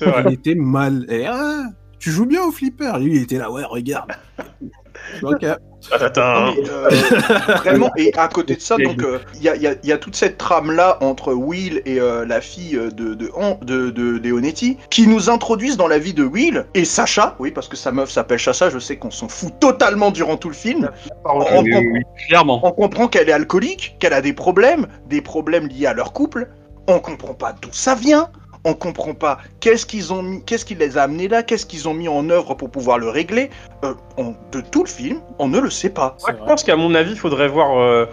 [0.00, 0.22] Vrai.
[0.26, 1.04] Elle était mal.
[1.08, 1.64] Et, ah,
[1.98, 2.98] tu joues bien au flipper.
[2.98, 3.50] Lui, il était là.
[3.50, 4.10] Ouais, regarde.
[5.22, 5.44] ok.
[5.90, 6.46] Attends.
[6.46, 6.88] Non, mais, euh,
[7.56, 9.88] vraiment, et à côté de ça, donc euh, il y, a, il y a- il
[9.88, 13.90] y a toute cette trame-là entre Will et euh, la fille de, de, Han- de,
[13.90, 17.76] de Leonetti qui nous introduisent dans la vie de Will et Sacha, oui, parce que
[17.76, 20.88] sa meuf s'appelle Sacha, je sais qu'on s'en fout totalement durant tout le film.
[21.24, 22.60] On, Oui, on- oui, oui, clairement.
[22.62, 26.48] on comprend qu'elle est alcoolique, qu'elle a des problèmes, des problèmes liés à leur couple.
[26.86, 28.28] On comprend pas d'où ça vient.
[28.64, 31.88] On comprend pas qu'est-ce qu'ils ont mis, qu'est-ce qui les a amenés là, qu'est-ce qu'ils
[31.88, 33.50] ont mis en œuvre pour pouvoir le régler?
[33.84, 36.16] Euh, on- de tout le film, on ne le sait pas.
[36.28, 38.06] Je pense qu'à mon avis, il faudrait voir euh,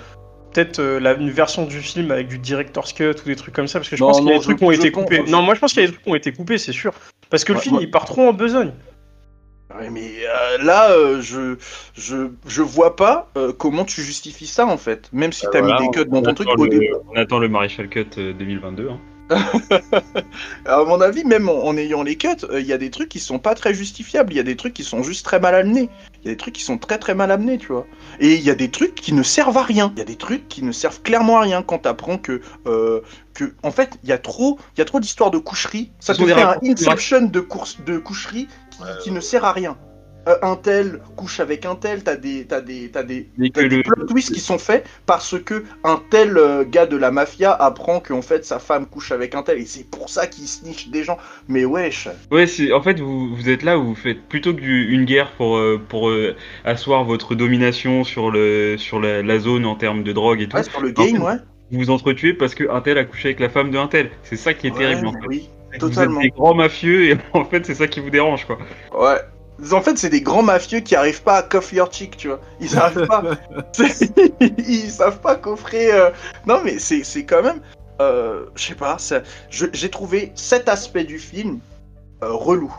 [0.51, 3.77] peut-être euh, une version du film avec du director's cut ou des trucs comme ça,
[3.79, 5.23] parce que je Non, pense qu'il y a des trucs qui ont été pense- coupés.
[5.27, 6.93] Non, moi je pense qu'il y a des trucs qui ont été coupés, c'est sûr.
[7.29, 7.83] Parce que le Ouais, film, ouais.
[7.83, 8.71] il part trop en besogne.
[9.79, 11.57] Ouais, mais euh, là, euh, je,
[11.93, 15.09] je, je vois pas euh, comment tu justifies ça en fait.
[15.13, 16.89] Même si t'as Voilà, mis des cuts dans on ton truc au début.
[17.13, 18.89] On attend le Maréchal Cut euh, 2022.
[18.89, 18.99] hein.
[20.65, 23.09] À mon avis, même en, en ayant les cuts, euh, il y a des trucs
[23.09, 24.33] qui sont pas très justifiables.
[24.33, 25.89] Il y a des trucs qui sont juste très mal amenés.
[26.23, 27.85] Il y a des trucs qui sont très très mal amenés, tu vois.
[28.19, 29.91] Et il y a des trucs qui ne servent à rien.
[29.95, 33.01] Il y a des trucs qui ne servent clairement à rien quand t'apprends que, euh,
[33.33, 35.91] que, en fait, il y a trop, il y a trop d'histoires de coucherie.
[35.99, 39.77] Ça te fait un inception de course, de coucherie qui, qui ne sert à rien.
[40.29, 44.05] Euh, un tel couche avec un tel, t'as des, t'as des, t'as des, le, plot
[44.05, 48.21] twists qui sont faits parce que un tel euh, gars de la mafia apprend qu'en
[48.21, 51.17] fait sa femme couche avec un tel et c'est pour ça qu'il snitch des gens.
[51.47, 52.07] Mais wesh.
[52.31, 55.31] Ouais, c'est en fait vous, vous êtes là, vous faites plutôt que du- une guerre
[55.31, 56.11] pour euh, pour
[56.63, 60.57] asseoir votre domination sur le sur la, la zone en termes de drogue et tout.
[60.57, 61.35] Ouais, sur le game, ouais.
[61.71, 64.11] Vous vous entretuez parce que un tel a couché avec la femme d'un tel.
[64.23, 65.27] C'est ça qui est terrible en fait.
[65.27, 66.19] Oui, totalement.
[66.19, 68.59] Vous êtes des grands mafieux et en fait c'est ça qui vous dérange quoi.
[68.93, 69.17] ouais.
[69.73, 72.39] En fait, c'est des grands mafieux qui arrivent pas à coffre your chick, tu vois.
[72.61, 73.23] Ils arrivent pas.
[73.73, 74.11] C'est-
[74.57, 75.91] Ils savent pas coffrer.
[75.91, 76.09] euh,
[76.47, 77.61] Non, mais c'est c'est quand même.
[78.01, 78.97] euh, Je sais pas.
[78.97, 81.59] ça- je- J'ai trouvé cet aspect du film
[82.23, 82.73] euh, relou.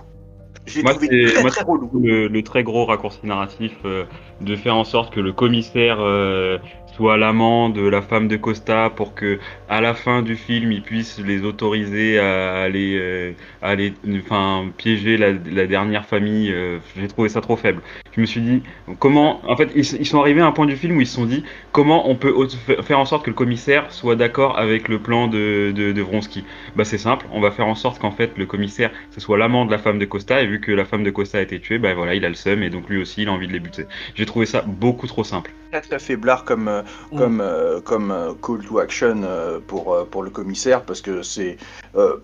[0.66, 1.90] J'ai Moi, trouvé c'est- très moi, très relou.
[2.02, 4.04] Le, le très gros raccourci narratif euh,
[4.40, 6.58] de faire en sorte que le commissaire euh,
[7.00, 9.38] soit l'amant de la femme de Costa pour que
[9.70, 13.32] à la fin du film il puisse les autoriser à aller euh,
[13.62, 17.80] à aller enfin piéger la, la dernière famille euh, j'ai trouvé ça trop faible.
[18.14, 18.62] Je me suis dit
[18.98, 21.14] comment en fait ils, ils sont arrivés à un point du film où ils se
[21.14, 22.34] sont dit comment on peut
[22.82, 26.44] faire en sorte que le commissaire soit d'accord avec le plan de, de, de Vronsky?
[26.76, 29.64] Bah c'est simple on va faire en sorte qu'en fait le commissaire ce soit l'amant
[29.64, 31.78] de la femme de Costa et vu que la femme de Costa a été tuée
[31.78, 33.60] bah voilà il a le seum et donc lui aussi il a envie de les
[33.60, 33.84] buter.
[34.14, 37.18] J'ai trouvé ça beaucoup trop simple très très faiblard comme euh, Mm.
[37.18, 39.22] comme euh, comme euh, call to action
[39.66, 41.56] pour pour le commissaire parce que c'est
[41.96, 42.16] euh,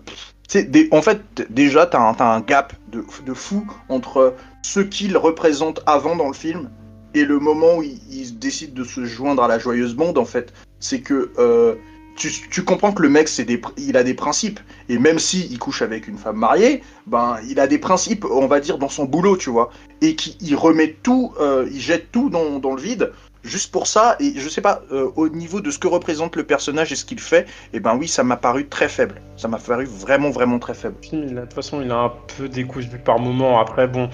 [0.53, 4.33] des- en fait déjà t'as un t'as un gap de de fou entre
[4.63, 6.69] ce qu'il représente avant dans le film
[7.13, 10.25] et le moment où il, il décide de se joindre à la joyeuse bande en
[10.25, 10.53] fait.
[10.79, 11.75] C'est que euh,
[12.15, 14.59] tu, tu comprends que le mec c'est des il a des principes.
[14.89, 18.47] Et même si il couche avec une femme mariée ben il a des principes on
[18.47, 19.69] va dire dans son boulot tu vois.
[20.01, 23.11] Et qui il remet tout euh, il jette tout dans, dans le vide
[23.43, 26.43] juste pour ça, et je sais pas, euh, au niveau de ce que représente le
[26.43, 29.21] personnage et ce qu'il fait, et ben oui, ça m'a paru très faible.
[29.35, 30.95] Ça m'a paru vraiment, vraiment très faible.
[31.11, 33.59] De toute façon, il a un peu décousu par moment.
[33.59, 34.09] Après, bon.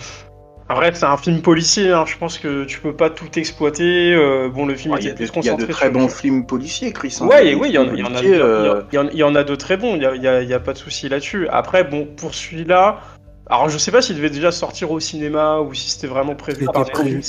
[0.69, 2.05] Après, c'est un film policier, hein.
[2.07, 4.13] je pense que tu peux pas tout exploiter.
[4.15, 5.71] euh, bon, le film Il y, était a plus de, il y a concentré de
[5.73, 7.17] très bons films policiers, Chris.
[7.19, 7.27] hein.
[7.27, 10.27] Ouais, Des et oui, il y, en- a- de très bons, il y a, y
[10.27, 11.47] a- y a pas de souci là-dessus.
[11.49, 13.01] Après, bon, pour celui-là,
[13.49, 16.65] alors je sais pas s'il devait déjà sortir au cinéma ou si c'était vraiment prévu
[16.73, 17.21] par prévu.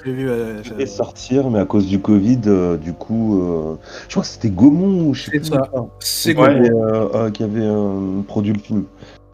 [0.00, 3.76] Prévu, euh, devait sortir, mais à cause du Covid, euh, du coup, euh,
[4.08, 7.42] je crois que c'était Gaumont ou je sais plus quoi, C'est avait, euh, euh, qui
[7.42, 8.84] avait euh, produit le film.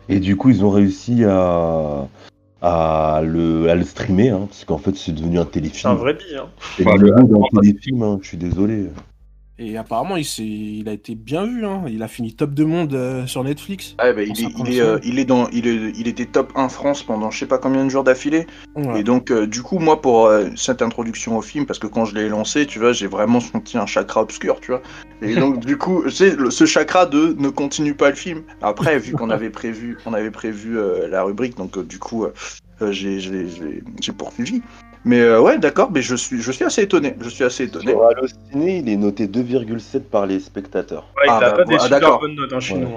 [0.08, 2.08] Et du coup, ils ont réussi à,
[2.62, 5.94] à, le, à le streamer, hein, parce qu'en fait, c'est devenu un C'est un téléfilm.
[5.94, 6.38] vrai billet.
[6.38, 6.48] Hein.
[6.76, 8.86] C'est le téléfilm, hein, je suis désolé.
[9.58, 11.64] Et apparemment, il, s'est- il a été bien vu.
[11.64, 11.84] Hein.
[11.88, 13.94] Il a fini top de monde euh, sur Netflix.
[13.98, 16.26] Ah, bah, il, est, il, 50 est, euh, il, est dans, il, est, il était
[16.26, 18.46] top 1 France pendant je sais pas combien de jours d'affilée.
[18.74, 19.00] Ouais.
[19.00, 22.14] Et donc, euh, du coup, moi, pour cette introduction au film, parce que quand je
[22.14, 24.82] l'ai lancé, tu vois, j'ai vraiment senti un chakra obscur, tu vois.
[25.22, 28.42] Et donc, du coup, c'est ce chakra de ne continue pas le film.
[28.60, 30.76] Après, vu qu'on avait prévu, on avait prévu
[31.08, 32.26] la rubrique, donc du coup,
[32.90, 34.60] j'ai j'ai- j'ai- j'ai poursuivi.
[35.06, 37.14] Mais euh, ouais, d'accord, mais je suis, je suis assez étonné.
[37.20, 37.92] Je suis assez étonné.
[37.92, 41.06] Sur Allociné, il est noté 2,7 par les spectateurs.
[41.16, 42.20] Ouais, Ah, il a bah, pas des bah, super d'accord.
[42.20, 42.80] bonnes notes chez Ouais.
[42.80, 42.88] nous.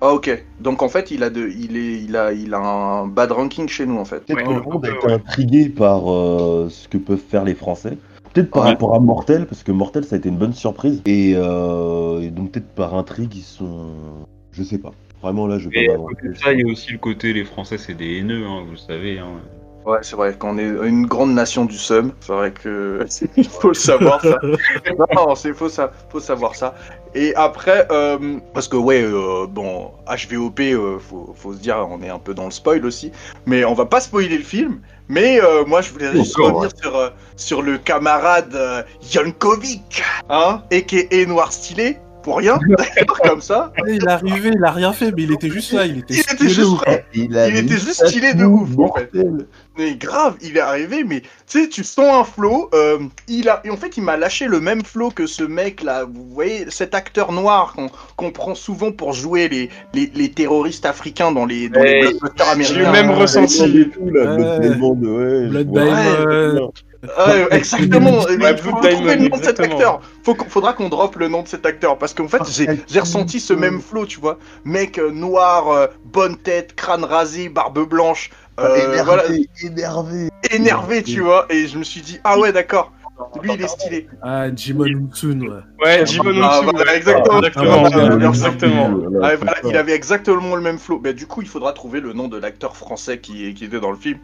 [0.00, 0.44] Ah, ok.
[0.60, 3.68] Donc, en fait, il a, de, il, est, il, a, il a un bad ranking
[3.68, 4.26] chez nous, en fait.
[4.26, 7.54] Peut-être Ouais, que le monde a été intrigué par euh, ce que peuvent faire les
[7.54, 7.96] Français.
[8.32, 8.70] Peut-être par Ouais.
[8.70, 11.00] rapport à Mortel, parce que Mortel, ça a été une bonne surprise.
[11.06, 13.92] Et, euh, et donc, peut-être par intrigue, ils sont.
[14.50, 14.90] Je sais pas.
[15.22, 15.94] Vraiment, là, je vais Et pas
[16.34, 18.76] ça, il y a aussi le côté les Français, c'est des haineux, hein, vous le
[18.76, 19.20] savez.
[19.20, 19.40] Hein.
[19.84, 22.12] Ouais, c'est vrai qu'on est une grande nation du seum.
[22.20, 24.38] C'est vrai que il faut le savoir ça.
[25.14, 26.74] non, c'est faut ça, faut savoir ça.
[27.14, 32.02] Et après, euh, parce que ouais, euh, bon, HVOP, euh, faut, faut se dire, on
[32.02, 33.12] est un peu dans le spoil aussi.
[33.46, 34.80] Mais on va pas spoiler le film.
[35.08, 41.52] Mais euh, moi, je voulais juste revenir sur sur le camarade Jankovic, hein, et Noir
[41.52, 41.98] stylé.
[42.24, 42.58] Pour rien,
[43.22, 43.72] comme ça.
[43.86, 45.84] Il est arrivé, il a rien fait, mais il était juste là.
[45.86, 46.82] Il était, Il était stylé de juste ouf.
[47.14, 49.12] Il, Il était juste stylé de ouf, en fait.
[49.12, 49.46] mortel.
[49.76, 52.70] Mais grave, il est arrivé, mais tu sais, tu sens un flow.
[52.74, 55.82] euh, il a, et en fait, il m'a lâché le même flow que ce mec
[55.82, 56.04] là.
[56.04, 57.76] Vous voyez, cet acteur noir
[58.16, 62.46] qu'on prend souvent pour jouer les, les, les terroristes africains dans les, dans les blockbusters
[62.46, 62.86] J'ai américains.
[62.86, 63.90] le même ressenti.
[63.90, 64.36] tout, là, Ouais.
[64.36, 64.60] Blood.
[64.62, 64.98] Diamond.
[65.02, 65.64] Ouais.
[65.66, 66.60] Ouais,
[68.38, 69.74] Mais il faut Blue trouver le nom de cet exactement.
[69.74, 70.00] acteur.
[70.22, 73.40] Faut faudra qu'on droppe le nom de cet acteur parce qu'en fait, j'ai j'ai ressenti
[73.40, 74.38] ce même flow, tu vois.
[74.64, 78.30] Mec euh, noir, euh, bonne tête, crâne rasé, barbe blanche.
[78.60, 79.22] euh, énervé, voilà,
[79.62, 80.28] énervé.
[80.50, 82.92] énervé, tu vois, et je me suis dit, ah ouais, d'accord,
[83.42, 84.08] lui il est stylé.
[84.22, 85.84] Ah, Jimon Hudson, ouais.
[85.84, 87.42] Ouais, Jimon Ah, voilà, exactement.
[87.56, 88.00] Ah,
[89.22, 91.00] Ah, voilà, il avait exactement le même flow.
[91.02, 93.90] Mais du coup, il faudra trouver le nom de l'acteur français qui, qui était dans
[93.90, 94.18] le film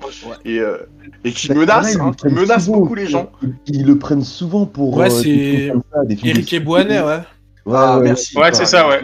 [0.44, 0.79] et, euh,
[1.24, 3.31] et qui Bah, menace, hein, qui menace souvent, beaucoup les gens.
[3.42, 4.96] Ils, ils le prennent souvent pour.
[4.96, 5.72] Ouais, euh, c'est
[6.24, 7.18] Eric de- et Boinet, ouais.
[7.66, 8.37] Ouais, Ah, ouais, merci.
[8.38, 9.00] Ouais, c'est ça, ouais.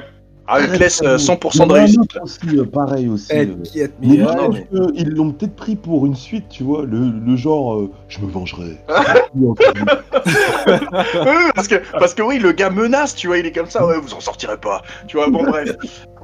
[0.48, 2.16] Ah, il te laisse euh, 100% de réussite.
[2.22, 3.28] aussi, euh, pareil aussi.
[3.32, 3.88] Eh, euh.
[4.00, 7.74] Mais non, mais- qu'ils l'ont peut-être pris pour une suite, tu vois, le, le genre
[7.74, 8.78] euh, je me vengerai.
[11.54, 13.98] Parce que, parce que oui, le gars menace, tu vois, il est comme ça, ouais,
[13.98, 15.70] vous en sortirez pas, tu vois, bon bref.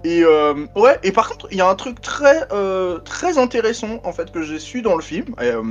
[0.05, 4.01] Et euh, ouais, et par contre, il y a un truc très euh, très intéressant
[4.03, 5.27] en fait que j'ai su dans le film.
[5.41, 5.63] Et, euh,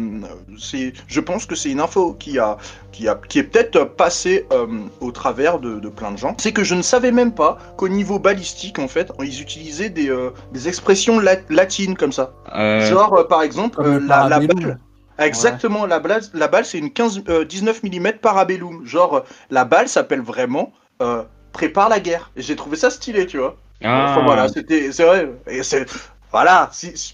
[0.58, 2.58] c'est, je pense que c'est une info qui a
[2.94, 4.68] qui a qui est peut-être passée euh,
[5.02, 6.36] au travers de, de plein de gens.
[6.40, 10.10] C'est que je ne savais même pas qu'au niveau balistique en fait, ils utilisaient des
[10.10, 12.32] euh, des expressions lat- latines comme ça.
[12.56, 14.80] Euh, Genre euh, par exemple euh, la, balle.
[15.20, 18.86] Exactement, la balle, la balle c'est une 15, euh, 19 mm Parabellum.
[18.86, 22.32] Genre, la balle s'appelle vraiment euh, Prépare la guerre.
[22.38, 23.58] Et j'ai trouvé ça stylé, tu vois.
[23.84, 25.30] Ah, Enfin, voilà, c'était, c'est vrai.
[25.48, 25.86] Et c'est,
[26.32, 26.70] voilà,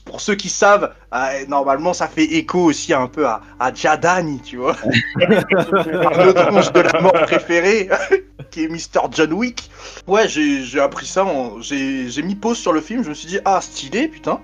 [0.05, 4.39] pour ceux qui savent, euh, normalement ça fait écho aussi un peu à, à Jadani,
[4.43, 4.75] tu vois.
[5.15, 7.89] le tronche de la mort préféré,
[8.51, 9.07] qui est Mr.
[9.11, 9.69] John Wick.
[10.07, 13.13] Ouais, j'ai, j'ai appris ça, en- j'ai, j'ai mis pause sur le film, je me
[13.13, 14.39] suis dit, ah, stylé, putain.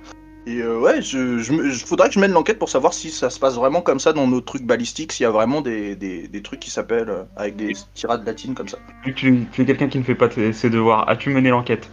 [0.46, 1.54] Et euh, ouais, je, je,
[1.86, 4.28] faudrait que je mène l'enquête pour savoir si ça se passe vraiment comme ça dans
[4.28, 7.56] nos trucs balistiques, s'il y a vraiment des, des, des trucs qui s'appellent euh, avec
[7.56, 8.78] des tirades latines comme ça.
[9.06, 11.08] tu, tu- tu es quelqu'un qui ne fait pas ses devoirs.
[11.08, 11.90] As-tu mené l'enquête?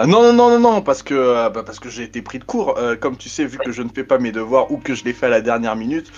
[0.00, 2.38] Ah non, non, non, non, non, parce que, euh, bah, parce que j'ai été pris
[2.38, 2.78] de court.
[2.78, 5.04] Euh, comme tu sais, vu que je ne fais pas mes devoirs ou que je
[5.04, 6.12] les fais à la dernière minute,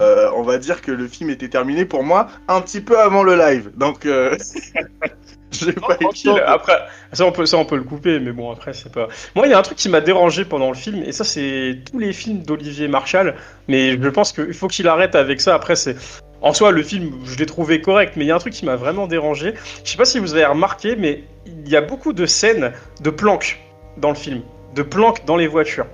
[0.00, 3.22] euh, on va dire que le film était terminé pour moi un petit peu avant
[3.22, 3.70] le live.
[3.76, 4.36] Donc, euh,
[5.50, 6.32] j'ai pas eu le temps.
[6.32, 6.78] Tranquille, de- après,
[7.12, 9.08] ça on, peut, ça on peut le couper, mais bon, après, c'est pas.
[9.34, 11.78] Moi, il y a un truc qui m'a dérangé pendant le film, et ça, c'est
[11.90, 13.34] tous les films d'Olivier Marshall,
[13.68, 15.54] mais je pense qu'il faut qu'il arrête avec ça.
[15.54, 15.96] Après, c'est.
[16.42, 18.64] En soi, le film, je l'ai trouvé correct, mais il y a un truc qui
[18.64, 19.54] m'a vraiment dérangé.
[19.84, 23.10] Je sais pas si vous avez remarqué, mais il y a beaucoup de scènes de
[23.10, 23.60] planques
[23.96, 24.42] dans le film,
[24.74, 25.86] de planques dans les voitures.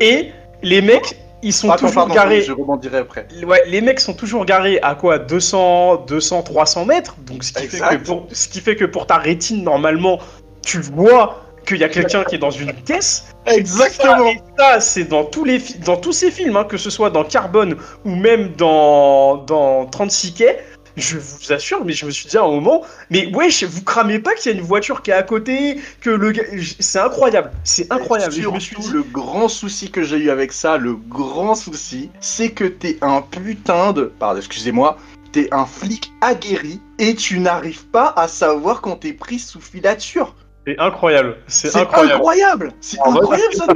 [0.00, 0.30] Et
[0.62, 2.42] les mecs, ils sont Attends, toujours pardon, garés.
[2.42, 3.26] je rebondirai après.
[3.46, 5.18] Ouais, les mecs sont toujours garés à quoi?
[5.18, 7.16] 200, 200, 300 mètres?
[7.26, 10.18] Donc ce qui, fait que pour, ce qui fait que pour ta rétine, normalement,
[10.62, 13.26] tu vois qu'il y a quelqu'un qui est dans une caisse.
[13.46, 14.16] Exactement.
[14.24, 17.10] Ça, et ça, c'est dans tous les dans tous ces films, hein, que ce soit
[17.10, 20.64] dans Carbone ou même dans dans 36 quais.
[20.96, 24.18] Je vous assure, mais je me suis dit à un moment, mais wesh, vous cramez
[24.18, 26.32] pas qu'il y a une voiture qui est à côté, que le
[26.80, 28.34] c'est incroyable, c'est incroyable.
[28.34, 30.96] Et je me suis Surtout, dit, le grand souci que j'ai eu avec ça, le
[30.96, 34.12] grand souci, c'est que t'es un putain de.
[34.18, 34.96] Pardon, excusez-moi.
[35.30, 40.34] T'es un flic aguerri et tu n'arrives pas à savoir quand t'es pris sous filature.
[40.76, 41.36] C'est incroyable.
[41.46, 42.14] C'est incroyable.
[42.14, 43.66] incroyable C'est incroyable ça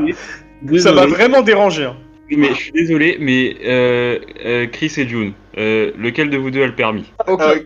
[0.79, 1.85] Ça m'a vraiment dérangé.
[1.85, 1.97] hein.
[2.35, 6.63] Mais je suis désolé, mais euh, euh, Chris et June, euh, lequel de vous deux
[6.63, 7.57] a le permis Euh,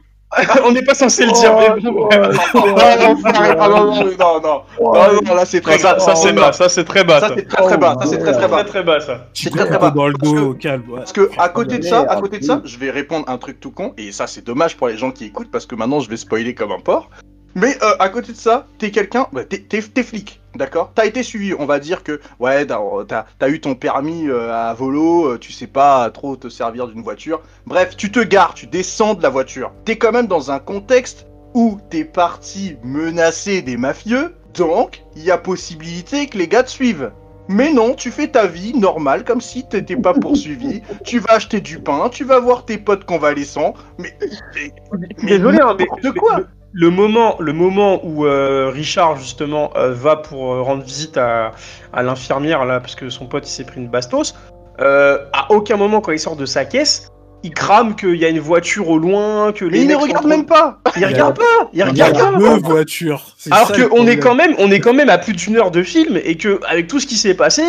[0.64, 1.54] On n'est pas censé le dire.
[1.56, 2.08] mais bon.
[2.12, 6.32] Ah, non, ah, non, non, non, non, non, non, là c'est très ça, ça, c'est
[6.32, 6.52] bas.
[6.52, 7.20] Ça c'est très bas.
[7.20, 8.64] Ça Ça, c'est très très bas, ça c'est très très très bas.
[8.64, 9.28] très bas ça.
[9.34, 9.90] C'est très très bas.
[9.92, 10.82] dans le Parce que- dos, calme.
[10.90, 10.96] ouais.
[10.98, 13.60] Parce que à côté de ça, à côté de ça, je vais répondre un truc
[13.60, 16.10] tout con et ça c'est dommage pour les gens qui écoutent parce que maintenant je
[16.10, 17.08] vais spoiler comme un porc.
[17.56, 20.92] Mais euh, à côté de ça, t'es quelqu'un, bah, t'es, t'es, t'es flic, d'accord?
[20.94, 24.52] T'as été suivi, on va dire que ouais, t'as, t'as, t'as eu ton permis euh,
[24.52, 27.40] à volo, euh, tu sais pas trop te servir d'une voiture.
[27.64, 29.72] Bref, tu te gares, tu descends de la voiture.
[29.86, 35.30] T'es quand même dans un contexte où t'es parti menacer des mafieux, donc il y
[35.30, 37.10] a possibilité que les gars te suivent.
[37.48, 40.82] Mais non, tu fais ta vie normale, comme si t'étais pas poursuivi.
[41.04, 43.72] tu vas acheter du pain, tu vas voir tes potes convalescents.
[43.96, 44.14] Mais,
[44.54, 46.40] mais, mais Désolé, hein, mais n'importe quoi?
[46.78, 51.52] Le, moment, le moment où euh, Richard justement euh, va pour euh, rendre visite à,
[51.92, 54.34] à l'infirmière là, parce que son pote il s'est pris une bastos.
[54.80, 57.08] euh, à aucun moment quand il sort de sa caisse,
[57.42, 60.26] il crame qu'il y a une voiture au loin, que Mais les il ne regarde
[60.26, 60.78] même pas.
[60.96, 62.32] Il regarde pas, il regarde pas.
[62.38, 63.22] deux voitures.
[63.38, 65.32] c'est Alors ça, que le on est quand même, on est quand même à plus
[65.32, 67.62] d'une heure de film et que avec tout ce qui s'est passé,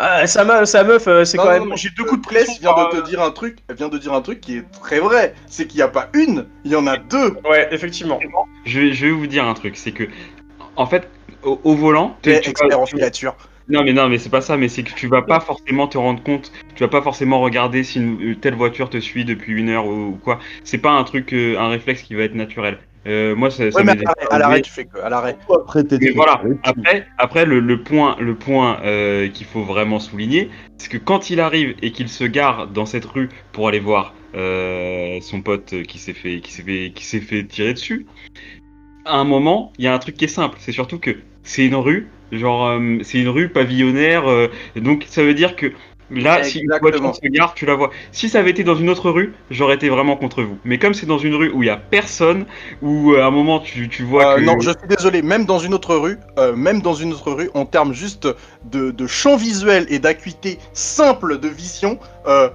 [0.00, 1.76] euh, sa, sa meuf, euh, c'est quand non, même.
[1.76, 2.54] J'ai deux coups de pression.
[2.60, 5.00] vient de te dire un truc, elle vient de dire un truc qui est très
[5.00, 5.34] vrai.
[5.46, 7.32] C'est qu'il n'y a pas une, il y en a deux.
[7.44, 8.18] euh, Ouais, effectivement.
[8.64, 10.04] je vais, je vais vous dire un truc, c'est que,
[10.76, 11.08] en fait,
[11.42, 13.36] au, au volant, tu- vas- expert en filature.
[13.70, 15.98] Non mais non mais c'est pas ça, mais c'est que tu vas pas forcément te
[15.98, 19.68] rendre compte, tu vas pas forcément regarder si une, telle voiture te suit depuis une
[19.68, 20.38] heure ou, ou quoi.
[20.64, 22.78] C'est pas un truc, euh, un réflexe qui va être naturel.
[23.06, 25.08] Euh, moi ça, ça Ouais, mais m'est à l'arrêt, à l'arrêt, tu fais que à
[25.08, 25.36] l'arrêt.
[25.54, 29.98] Après, t'es Mais voilà, après, après le, le point, le point euh, qu'il faut vraiment
[29.98, 33.80] souligner, c'est que quand il arrive et qu'il se gare dans cette rue pour aller
[33.80, 38.06] voir euh, son pote qui s'est fait, qui s'est fait, qui s'est fait tirer dessus,
[39.04, 41.64] à un moment, il y a un truc qui est simple, c'est surtout que c'est
[41.64, 45.72] une rue, genre euh, c'est une rue pavillonnaire, euh, donc ça veut dire que
[46.10, 47.90] Là, si une voiture se gare, tu la vois.
[48.12, 50.58] Si ça avait été dans une autre rue, j'aurais été vraiment contre vous.
[50.64, 52.46] Mais comme c'est dans une rue où il y a personne,
[52.80, 55.44] où euh, à un moment tu, tu vois Euh, que Non, je suis désolé, même
[55.44, 58.26] dans une autre rue, euh, même dans une autre rue, en termes juste
[58.64, 62.48] de, de champ visuel et d'acuité simple de vision, euh,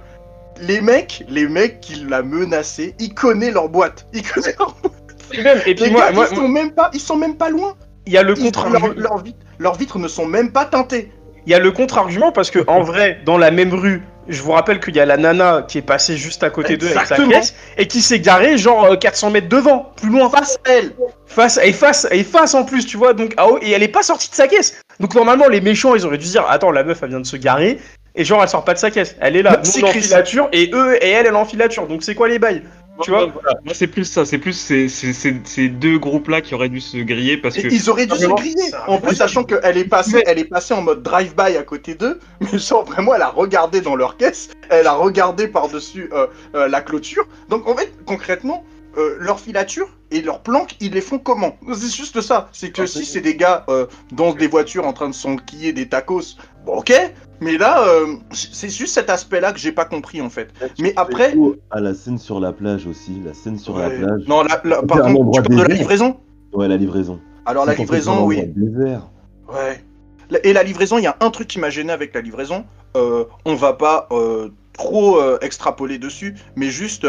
[0.60, 4.06] les mecs, les mecs qui l'a menacé, ils connaissent leur boîte.
[4.14, 4.94] Ils connaissent leur boîte.
[5.32, 7.36] Et même- et puis Les moi, gars, moi, ils sont même pas, ils sont même
[7.36, 7.74] pas loin.
[8.06, 11.10] il y a le contre leur, leur vit- leurs vitres ne sont même pas teintées.
[11.46, 14.52] Il y a le contre-argument parce que en vrai, dans la même rue, je vous
[14.52, 17.16] rappelle qu'il y a la nana qui est passée juste à côté d'eux avec sa
[17.16, 20.30] caisse et qui s'est garée genre euh, 400 mètres devant, plus loin.
[20.30, 20.92] Face à elle.
[21.26, 23.12] Face, et face, et face en plus, tu vois.
[23.12, 24.80] Donc, ah et elle est pas sortie de sa caisse.
[25.00, 27.26] Donc normalement, les méchants, ils auraient dû se dire, attends, la meuf, elle vient de
[27.26, 27.78] se garer.
[28.14, 29.16] Et genre, elle sort pas de sa caisse.
[29.20, 31.86] Elle est là, nous, est en filature, et eux, et elle, elle est en filature.
[31.88, 32.62] Donc c'est quoi les bails?
[33.02, 33.58] Tu vois Voilà.
[33.64, 36.80] Moi, c'est plus ça, c'est plus ces, ces, ces, ces deux groupes-là qui auraient dû
[36.80, 37.68] se griller parce Et que.
[37.68, 38.70] Ils auraient dû se griller.
[38.86, 42.20] En plus, sachant qu'elle est passée, elle est passée en mode drive-by à côté d'eux,
[42.40, 46.68] mais genre vraiment, elle a regardé dans leur caisse, elle a regardé par-dessus euh, euh,
[46.68, 47.26] la clôture.
[47.48, 48.64] Donc en fait, concrètement,
[48.96, 51.58] euh, leur filature et leur planque, ils les font comment?
[51.74, 52.48] C'est juste ça.
[52.52, 55.88] C'est que si c'est des gars euh, dans des voitures en train de s'enquiller des
[55.88, 56.92] tacos, bon ok.
[57.40, 60.48] Mais là, euh, c'est juste cet aspect-là que j'ai pas compris en fait.
[60.78, 61.34] Mais après-
[61.70, 64.22] À la scène sur la plage aussi, la scène sur la plage.
[64.28, 66.16] Non, la- par contre, tu parles de la livraison
[66.52, 67.18] Ouais, la livraison.
[67.46, 68.36] Alors la livraison, oui.
[69.52, 69.84] Ouais.
[70.44, 72.64] Et la livraison, il y a un truc qui m'a gêné avec la livraison.
[72.96, 77.06] Euh, on va pas euh, trop euh, extrapoler dessus, mais juste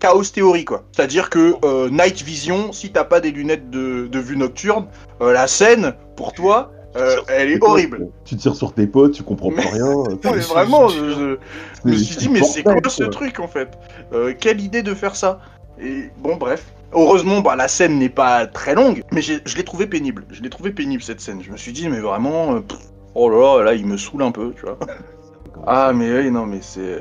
[0.00, 0.84] chaos théorie quoi.
[0.92, 1.54] C'est-à-dire que
[1.90, 4.86] night vision, si t'as pas des lunettes de, de vue nocturne,
[5.20, 8.08] la scène pour toi, euh, elle est horrible.
[8.24, 9.84] Tu tires sur tes potes, tu comprends Mais- plus rien.
[10.24, 11.36] Non, mais vraiment, je, je-
[11.84, 13.68] je me suis dit, mais c'est quoi ce truc en fait?
[14.12, 15.40] Euh, Quelle idée de faire ça?
[15.80, 16.64] Et bon, bref.
[16.92, 20.24] Heureusement, bah, la scène n'est pas très longue, mais je l'ai trouvé pénible.
[20.30, 21.42] Je l'ai trouvé pénible cette scène.
[21.42, 22.78] Je me suis dit, mais vraiment, euh, pff,
[23.16, 24.78] oh là là, là, il me saoule un peu, tu vois.
[25.66, 26.98] Ah, mais oui, non, mais c'est.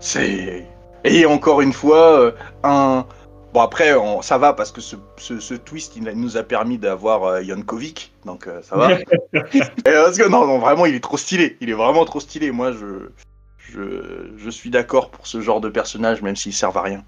[0.00, 0.66] C'est.
[1.04, 2.32] Et encore une fois,
[2.64, 3.04] un.
[3.52, 6.78] Bon, après, on- ça va parce que ce, ce- ce twist, il nous a permis
[6.78, 8.88] d'avoir euh, Jankovic, donc euh, ça va.
[9.84, 11.56] Parce que non, non, vraiment, il est trop stylé.
[11.60, 12.50] Il est vraiment trop stylé.
[12.50, 13.10] Moi, je,
[13.58, 17.04] je, je suis d'accord pour ce genre de personnage, même s'ils servent à rien.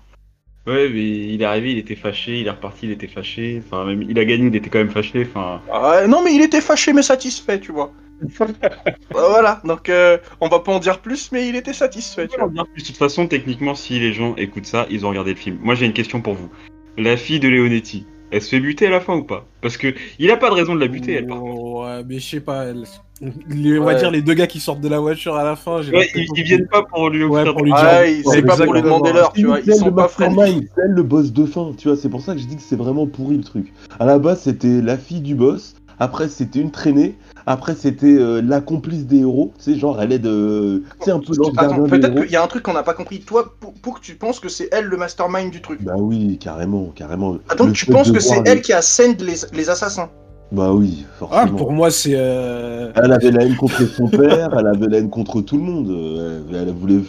[0.66, 1.02] Ouais, mais
[1.34, 3.62] il est arrivé, il était fâché, il est reparti, il était fâché.
[3.64, 5.26] Enfin, même il a gagné, il était quand même fâché.
[5.28, 7.92] Enfin, Ah, non, mais il était fâché, mais satisfait, tu vois.
[8.40, 12.38] Euh, voilà, donc euh, on va pas en dire plus, mais il était satisfait, tu
[12.38, 12.48] vois.
[12.48, 15.58] de toute façon, techniquement, si les gens écoutent ça, ils ont regardé le film.
[15.62, 16.48] Moi, j'ai une question pour vous.
[16.98, 19.44] La fille de Leonetti, elle se fait buter à la fin ou pas?
[19.60, 21.26] Parce que il a pas de raison de la buter, elle.
[21.26, 21.42] par.
[21.44, 22.64] Ouais, mais je sais pas.
[22.66, 22.84] elle-
[23.48, 23.98] les- on va Ouais.
[23.98, 25.80] dire les deux gars qui sortent de la voiture à la fin.
[25.82, 27.54] Ouais, ils, ils viennent pas pour lui Ouais, offrir.
[27.54, 29.60] pour lui dire- Ouais, c'est Ouais, pas pour lui demander l'heure, tu vois.
[29.60, 30.68] Ils sont le pas friendly.
[30.74, 31.96] c'est le boss de fin, tu vois.
[31.96, 33.72] C'est pour ça que je dis que c'est vraiment pourri le truc.
[34.00, 35.74] À la base, c'était la fille du boss.
[36.00, 37.14] Après, c'était une traînée.
[37.46, 39.52] Après, c'était euh, la complice des héros.
[39.58, 40.26] Tu sais, genre, elle aide.
[40.26, 41.34] euh, Tu sais, un peu
[41.88, 43.20] peut-être qu'il y a un truc qu'on n'a pas compris.
[43.20, 45.82] Toi, pour, pour que tu penses que c'est elle le mastermind du truc.
[45.82, 47.36] Bah oui, carrément, carrément.
[47.48, 49.70] Ah, donc Le tu penses de que c'est elle les- qui a send les, les
[49.70, 50.08] assassins?
[50.52, 51.56] Bah oui, Ah, forcément.
[51.58, 52.14] pour moi, c'est.
[52.14, 55.62] euh, Elle avait la haine contre son père, elle avait la haine contre tout le
[55.64, 55.88] monde.
[55.90, 57.00] euh, Elle, elle voulait.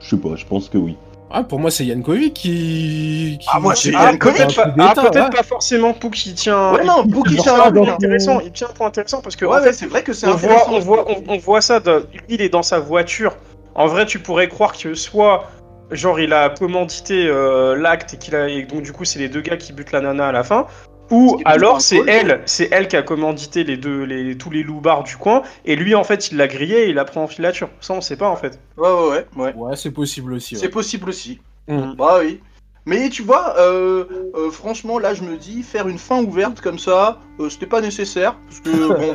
[0.00, 0.96] Je sais pas, je pense que oui.
[1.36, 3.38] Ah, pour moi, c'est Yankovic qui.
[3.40, 5.30] qui- Ah, moi, c'est qui- Yann qui- Kovic, qui- qui- Ah, peut-être ouais.
[5.36, 6.72] pas forcément pour qui tient.
[6.74, 8.40] Ouais, non, il tient un point intéressant.
[8.44, 10.28] Il tient un point intéressant parce que en Ouais, fait, ouais, c'est vrai que c'est
[10.28, 10.72] on voit, intéressant.
[10.74, 11.80] on voit, on, on voit ça.
[11.80, 13.34] de- lui, il est dans sa voiture.
[13.74, 15.50] En vrai, tu pourrais croire que soit,
[15.90, 19.28] genre, il a commandité euh, l'acte et qu'il a, et donc du coup, c'est les
[19.28, 20.66] deux gars qui butent la nana à la fin.
[21.10, 25.02] Ou alors c'est elle, c'est elle qui a commandité les deux, les, tous les loupards
[25.04, 27.68] du coin, et lui en fait il l'a grillé et il l'a pris en filature.
[27.80, 28.58] Ça on sait pas en fait.
[28.78, 29.26] Ouais, ouais, ouais.
[29.36, 29.54] ouais.
[29.54, 30.56] Ouais, c'est possible aussi.
[30.56, 30.70] C'est Ouais.
[30.70, 31.40] possible aussi.
[31.68, 31.92] Mm.
[31.98, 32.40] Bah oui.
[32.86, 34.04] Mais tu vois, euh,
[34.36, 37.80] euh, franchement, là, je me dis, faire une fin ouverte comme ça, euh, c'était pas
[37.80, 38.36] nécessaire.
[38.46, 39.14] Parce que, bon.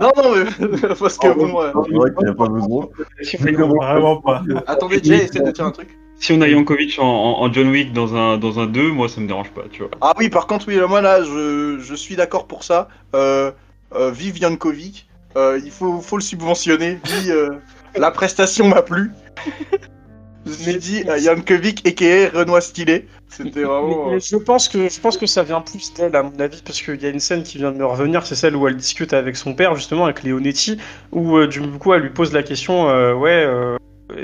[0.00, 0.88] non, non, mais.
[0.98, 1.62] parce que, bon.
[1.62, 2.88] euh, C'est vrai qu'il n'y a pas besoin.
[3.80, 4.42] Vraiment pas.
[4.66, 5.96] Attendez, Jay, essaie de dire un truc.
[6.20, 9.08] Si on a Yankovic en, en- en John Wick dans un dans un 2, moi
[9.08, 9.90] ça me dérange pas, tu vois.
[10.00, 12.88] Ah oui, par contre, oui, moi, là, je, je suis d'accord pour ça.
[13.14, 13.50] Euh,
[13.94, 15.06] euh, vive Yankovic.
[15.36, 16.98] Euh, il faut, faut le subventionner.
[17.28, 17.50] Euh,
[17.96, 19.10] la prestation m'a plu.
[20.46, 22.38] Je me suis dit, euh, Yankovic, a.k.a.
[22.38, 23.06] Renoir Stylé.
[23.28, 24.06] C'était vraiment.
[24.06, 26.62] Mais- mais je pense que je pense que ça vient plus d'elle à mon avis
[26.64, 28.76] parce qu'il y a une scène qui vient de me revenir, c'est celle où elle
[28.76, 30.78] discute avec son père justement avec Leonetti,
[31.12, 33.44] où euh, du coup elle lui pose la question, euh, ouais.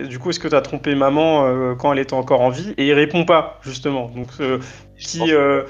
[0.08, 2.74] Du coup, est-ce que t'as trompé maman euh, quand elle était encore en vie?
[2.78, 4.10] Et il répond pas, justement.
[4.14, 4.58] Donc, euh,
[4.96, 5.62] qui, euh,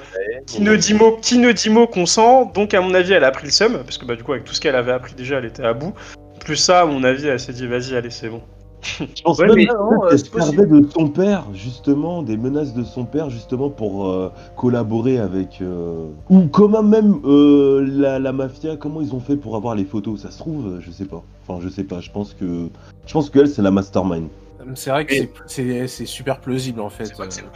[0.45, 2.45] qui ne dit mot, qui ne dit mot consent?
[2.45, 4.43] Donc, à mon avis, elle a pris le seum, parce que bah, du coup, avec
[4.43, 5.93] tout ce qu'elle avait appris déjà, elle était à bout.
[6.39, 8.41] Plus ça, à mon avis, elle s'est dit, vas-y, allez, c'est bon.
[8.83, 12.83] Je pense Ouais, mais non, euh, se servait de son père, justement, des menaces de
[12.83, 15.59] son père, justement, pour euh, collaborer avec.
[15.61, 19.85] euh, Ou comment même euh, la, la mafia, comment ils ont fait pour avoir les
[19.85, 20.21] photos?
[20.21, 21.23] Ça se trouve, je sais pas.
[21.47, 22.67] Enfin, je sais pas, je pense que.
[23.05, 24.27] Je pense qu'elle, c'est la mastermind.
[24.75, 25.13] C'est vrai que
[25.47, 27.05] c'est- super plausible en fait.
[27.05, 27.51] C'est vrai que c'est vrai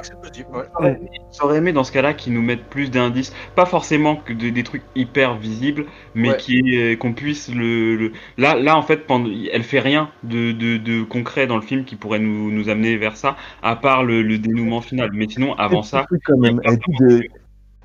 [0.00, 0.46] que c'est possible.
[0.80, 1.00] ouais.
[1.38, 4.82] J'aurais aimé dans ce cas-là qu'ils nous mettent plus d'indices, pas forcément que des trucs
[4.94, 6.36] hyper visibles, mais Ouais.
[6.36, 10.52] qui euh, qu'on puisse le, le- là là en fait pendant elle fait rien de,
[10.52, 14.04] de, de concret dans le film qui pourrait nous, nous amener vers ça, à part
[14.04, 15.10] le, le dénouement final.
[15.12, 16.60] Mais sinon avant ça, quand même.
[16.64, 17.30] Elle dit, des-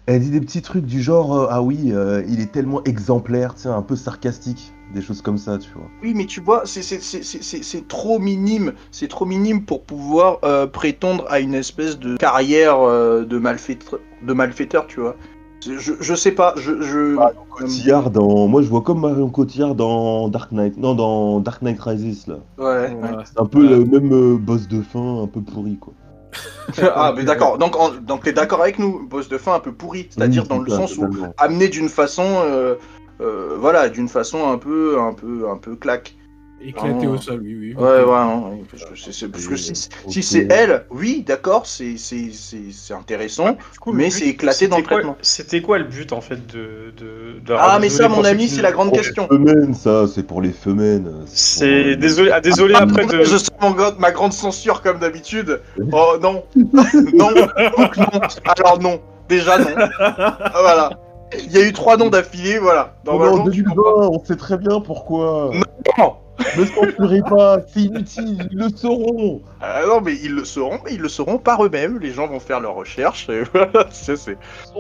[0.08, 3.54] elle dit des petits trucs du genre euh, Ah oui, euh, il est tellement exemplaire,
[3.66, 4.72] un peu sarcastique.
[4.94, 5.88] Des choses comme ça, tu vois.
[6.04, 8.74] Oui, mais tu vois, c'est- c'est- c'est c'est- c'est- c'est trop minime.
[8.92, 14.00] C'est trop minime pour pouvoir euh, prétendre à une espèce de carrière euh, de, malfaiteur,
[14.22, 15.16] de malfaiteur, tu vois.
[15.64, 16.82] Je, je sais pas, je...
[16.82, 17.16] je...
[17.52, 18.48] Cotillard dans.
[18.48, 20.76] Moi, je vois comme Marion Cotillard dans Dark Knight.
[20.78, 22.38] Non, dans Dark Knight Rises, là.
[22.58, 22.92] Ouais.
[22.96, 23.10] Ouais.
[23.26, 25.94] C'est un peu le même euh, boss de fin, un peu pourri, quoi.
[26.96, 27.58] ah, mais d'accord.
[27.60, 30.08] Donc, en- donc t'es d'accord avec nous Boss de fin un peu pourri.
[30.10, 31.06] C'est-à-dire Oui, dans le sens où
[31.38, 32.24] amené d'une façon...
[32.26, 32.76] euh,
[33.22, 36.16] euh, voilà, d'une façon un peu, un peu, un peu claque.
[36.64, 37.10] Éclaté Ah.
[37.10, 37.74] au sol, oui, oui.
[37.76, 41.66] Ouais, ouais, non, oui, parce que, c'est- c'est- parce que si, c'est elle, oui, d'accord,
[41.66, 43.58] c'est c'est- c'est- c'est intéressant,
[43.92, 45.18] mais c'est éclaté dans le traitement.
[45.24, 46.94] C'était quoi le but en fait de.
[46.96, 49.28] de, de- Ah, mais ça, mon ami, c'est la grande Pour les question.
[49.28, 51.12] femelles, ça, c'est pour les femelles.
[51.26, 53.24] C'est pour, désolé, ah, désolé Ah, après de.
[53.24, 53.50] Je sens
[53.98, 55.62] ma grande censure comme d'habitude.
[55.92, 58.22] Oh non, non, donc non.
[58.46, 59.66] Alors non, déjà non.
[60.00, 60.92] Ah, voilà.
[61.38, 62.96] Il y a eu trois noms d'affilée, voilà.
[63.06, 64.10] Non, Normalement, en tu 2020, comprends.
[64.12, 65.52] on sait très bien pourquoi.
[65.98, 66.16] Non.
[66.58, 69.42] Ne censurez pas, c'est inutile, ils le sauront.
[69.62, 72.00] Ah non, mais ils le sauront, mais ils le sauront par eux-mêmes.
[72.00, 73.30] Les gens vont faire leurs recherches.
[73.30, 74.38] Et voilà, c'est- c'est-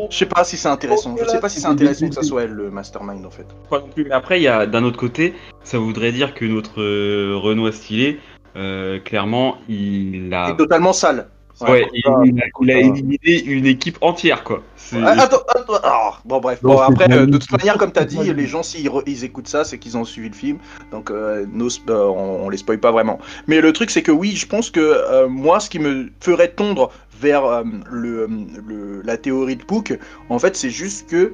[0.10, 1.16] Je sais pas si c'est intéressant.
[1.22, 3.46] Je sais pas si c'est intéressant que ça soit elle le mastermind en fait.
[3.70, 4.06] Pas non plus.
[4.06, 7.72] Mais après, il y a d'un autre côté, ça voudrait dire que notre euh, Renoir
[7.74, 8.20] stylé,
[8.56, 11.28] euh, clairement, il a, C'est totalement sale.
[11.68, 12.04] Ouais, il,
[12.42, 12.80] a, il a ça.
[12.80, 14.64] éliminé une équipe entière, quoi.
[14.94, 18.34] Ah, attends, attends, ah, bon bref, bon, après, euh, de toute manière, comme t'as dit,
[18.34, 20.58] les gens s'ils ils écoutent ça, c'est qu'ils ont suivi le film,
[20.92, 23.20] donc euh, nos euh, on, on les spoil pas vraiment.
[23.48, 26.92] Mais le truc, c'est que oui, je pense que moi, ce qui me ferait tondre
[27.22, 28.28] vers le,
[28.68, 29.98] le- la théorie de Pook,
[30.30, 31.34] en fait, c'est juste que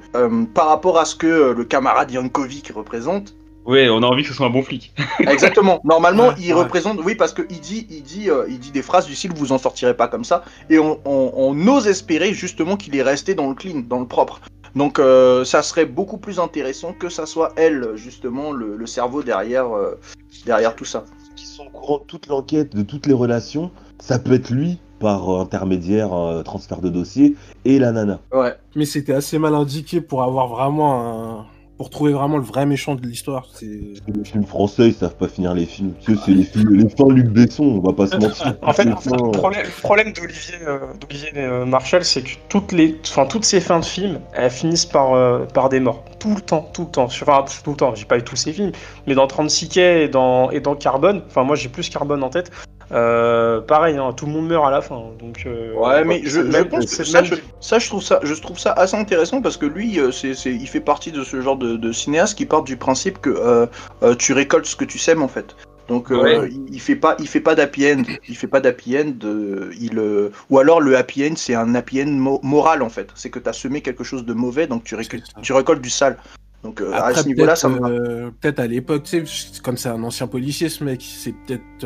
[0.54, 3.34] par rapport à ce que le camarade Yankovic représente,
[3.68, 4.94] Ouais, on a envie que ce soit un bon flic.
[5.20, 5.82] Exactement.
[5.84, 6.62] Normalement, Ouais, il ouais.
[6.62, 9.34] représente, oui, parce que il dit, il dit, euh, il dit des phrases du style
[9.36, 13.04] "vous en sortirez pas comme ça", et on, on, on ose espérer justement qu'il est
[13.04, 14.40] resté dans le clean, dans le propre.
[14.76, 19.22] Donc, euh, ça serait beaucoup plus intéressant que ça soit elle, justement, le, le cerveau
[19.22, 20.00] derrière, euh,
[20.46, 21.04] derrière tout ça.
[21.36, 23.72] Qui sont au courant de toute l'enquête, de toutes les relations.
[24.00, 28.20] Ça peut être lui, par intermédiaire, euh, transfert de dossier, et la nana.
[28.32, 28.54] Ouais.
[28.76, 31.02] Mais c'était assez mal indiqué pour avoir vraiment
[31.42, 31.46] un.
[31.78, 33.48] Pour trouver vraiment le vrai méchant de l'histoire.
[33.54, 33.66] C'est.
[33.66, 35.94] Les films français, ils savent pas finir les films.
[36.02, 38.56] Tu sais, c'est les films, les fins Luc Besson, on va pas se mentir.
[38.64, 41.66] En fait, Les en fait, fins, le euh, problème, le problème d'Olivier euh, d'Olivier, euh,
[41.66, 45.46] Marshall, c'est que toutes les, enfin toutes ces fins de films, elles finissent par euh,
[45.46, 46.04] par des morts.
[46.20, 47.10] Tout le temps, tout le temps.
[47.10, 47.94] Sur- Enfin, tout le temps.
[47.94, 48.72] J'ai pas eu tous ces films,
[49.06, 51.22] mais dans 36 quais et dans et dans Carbone.
[51.28, 52.50] Enfin, moi, j'ai plus Carbone en tête.
[52.92, 55.02] Euh, pareil, hein, tout le monde meurt à la fin.
[55.20, 55.44] Donc.
[55.46, 58.58] euh, Ouais, mais je, pense que ça, même- je, ça, je trouve ça, je trouve
[58.58, 61.58] ça assez intéressant parce que lui, euh, c'est, c'est, il fait partie de ce genre
[61.58, 65.22] de, de cinéaste qui part du principe que euh, tu récoltes ce que tu sèmes
[65.22, 65.56] en fait.
[65.90, 66.50] Donc euh, Ouais.
[66.50, 69.14] il, il fait pas, il fait pas d'happy end, il fait pas d'happy end.
[69.26, 72.90] euh, il, euh, ou alors le happy end, c'est un happy end mo- moral en
[72.90, 73.10] fait.
[73.16, 75.42] C'est que tu as semé quelque chose de mauvais, donc tu, récol- C'est ça.
[75.42, 76.18] tu récoltes du sale.
[76.64, 79.78] Donc euh, à ce niveau-là, peut-être, ça me euh, peut-être à l'époque, tu sais, comme
[79.78, 81.84] c'est un ancien policier, ce mec, c'est peut-être.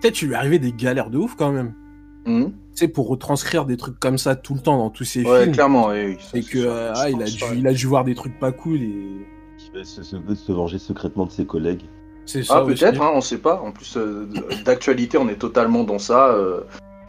[0.00, 1.74] Peut-être qu'il lui arrivait des galères de ouf quand même.
[2.26, 5.42] Tu sais, pour retranscrire des trucs comme ça tout le temps dans tous ses Ouais,
[5.42, 5.52] films.
[5.54, 5.88] clairement.
[5.88, 8.04] oui, oui, ça, Et c'est que euh, ah, il, a dû, il a dû voir
[8.04, 9.26] des trucs pas cool et.
[9.58, 11.82] qui veut se, se- veut se venger secrètement de ses collègues.
[12.26, 12.58] C'est ça.
[12.62, 13.60] Ah peut-être, hein, on sait pas.
[13.62, 14.26] En plus euh,
[14.64, 16.60] d'actualité, on est totalement dans ça, euh,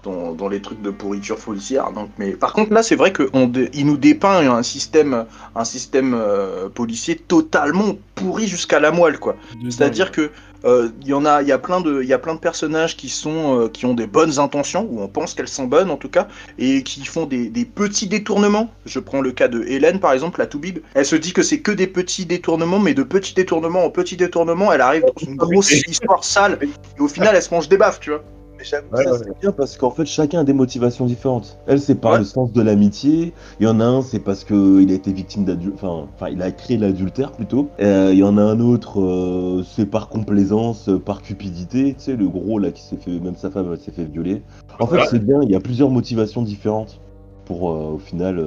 [0.04, 1.92] dans, dans les trucs de pourriture policière.
[1.92, 5.26] Donc, mais par contre là, c'est vrai qu'il nous dépeint un système,
[5.56, 9.36] un système euh, policier totalement pourri jusqu'à la moelle, quoi.
[9.70, 10.32] C'est-à-dire que
[10.64, 12.97] il y en a, il y a plein de, il y a plein de personnages
[12.97, 15.97] qui sont, euh, qui ont des bonnes intentions ou on pense qu'elles sont bonnes en
[15.97, 16.28] tout cas,
[16.59, 18.72] et qui font des, des petits détournements.
[18.86, 20.80] Je prends le cas de Hélène par exemple, la Toubib.
[20.93, 24.18] Elle se dit que c'est que des petits détournements, mais de petits détournements en petits
[24.18, 27.78] détournements, elle arrive dans une grosse histoire sale et au final elle se mange des
[27.78, 28.24] baffes, tu vois.
[28.62, 31.57] Mais j'avoue, Ouais, ça, ouais, c'est bien parce qu'en fait chacun a des motivations différentes.
[31.66, 32.20] Elle c'est par Ouais.
[32.20, 35.12] le sens de l'amitié, il y en a un c'est parce que il a été
[35.12, 37.70] victime d'adultère, enfin, il a créé l'adultère plutôt.
[37.80, 42.01] Euh, Il y en a un autre euh, c'est par complaisance, euh, par cupidité, tu
[42.01, 44.43] sais le gros là qui s'est fait, même sa femme elle s'est fait violer.
[44.80, 47.01] En fait c'est bien, il y a plusieurs motivations différentes
[47.45, 48.39] pour euh, au final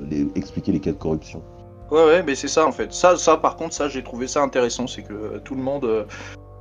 [0.00, 1.42] les- expliquer les cas de corruption.
[1.92, 2.92] Ouais, ouais, mais c'est ça en fait.
[2.92, 6.06] Ça, ça par contre, ça j'ai trouvé ça intéressant, c'est que tout le monde.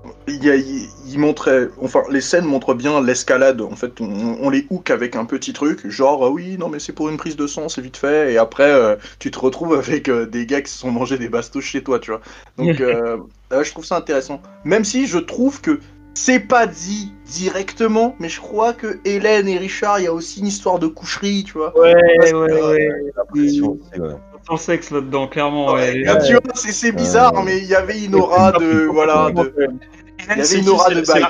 [0.10, 3.62] Euh, il, y a- il, il montrait, enfin, les scènes montrent bien l'escalade.
[3.62, 6.80] En fait, on, on les hook avec un petit truc, genre ah oui, non mais
[6.80, 8.34] c'est pour une prise de sang, c'est vite fait.
[8.34, 11.30] Et après, euh, tu te retrouves avec euh, des gars qui se sont mangés des
[11.30, 12.22] bastos chez toi, tu vois.
[12.57, 13.18] Donc, euh,
[13.53, 14.41] euh, je trouve ça intéressant.
[14.66, 15.80] Même si je trouve que
[16.14, 20.41] c'est pas dit directement, mais je crois que Hélène et Richard, il y a aussi
[20.41, 21.78] une histoire de coucherie, tu vois.
[21.80, 23.99] Ouais, Parce que, ouais, euh, ouais.
[23.99, 24.16] Ouais.
[24.47, 25.74] Sans sexe là-dedans, clairement.
[25.74, 26.03] Ouais, ouais.
[26.03, 28.86] là, tu vois, c'est c'est bizarre, Euh, mais il y avait une aura de.
[28.86, 29.53] Voilà, de.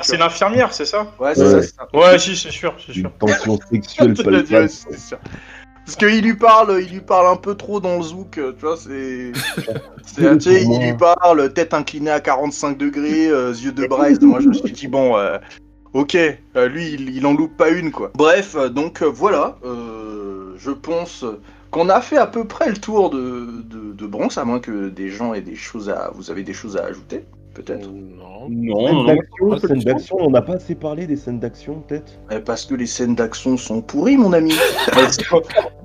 [0.04, 1.50] C'est l'infirmière, c'est ça Ouais, c'est Ouais.
[1.52, 1.88] ça, c'est ça.
[1.94, 3.12] Ouais, si, c'est sûr, c'est sûr.
[3.22, 5.20] Une tension sexuelle le sûr.
[5.86, 8.66] Parce qu'il lui parle, il lui parle un peu trop dans le zouk, euh, tu
[8.66, 9.32] vois, c'est.
[10.16, 14.20] Tu sais, il lui parle, tête inclinée à 45 degrés, euh, yeux de braise.
[14.22, 15.38] Moi, je me suis dit, bon, euh,
[15.94, 18.12] ok, euh, lui, il, il en loupe pas une, quoi.
[18.16, 21.26] Bref, donc euh, voilà, euh, je pense
[21.72, 24.90] qu'on a fait à peu près le tour de, de, de Bronx, à moins que
[24.90, 26.12] des gens aient des choses à.
[26.16, 27.26] Vous avez des choses à ajouter,
[27.64, 28.47] peut-être Non.
[28.49, 29.16] Non, Scènes non,
[29.76, 29.82] non.
[29.84, 32.14] d'action, on n'a pas assez parlé des scènes d'action peut-être?
[32.32, 34.53] Eh, Parce que les scènes d'action sont pourries, mon ami.
[34.97, 35.41] Elles sont...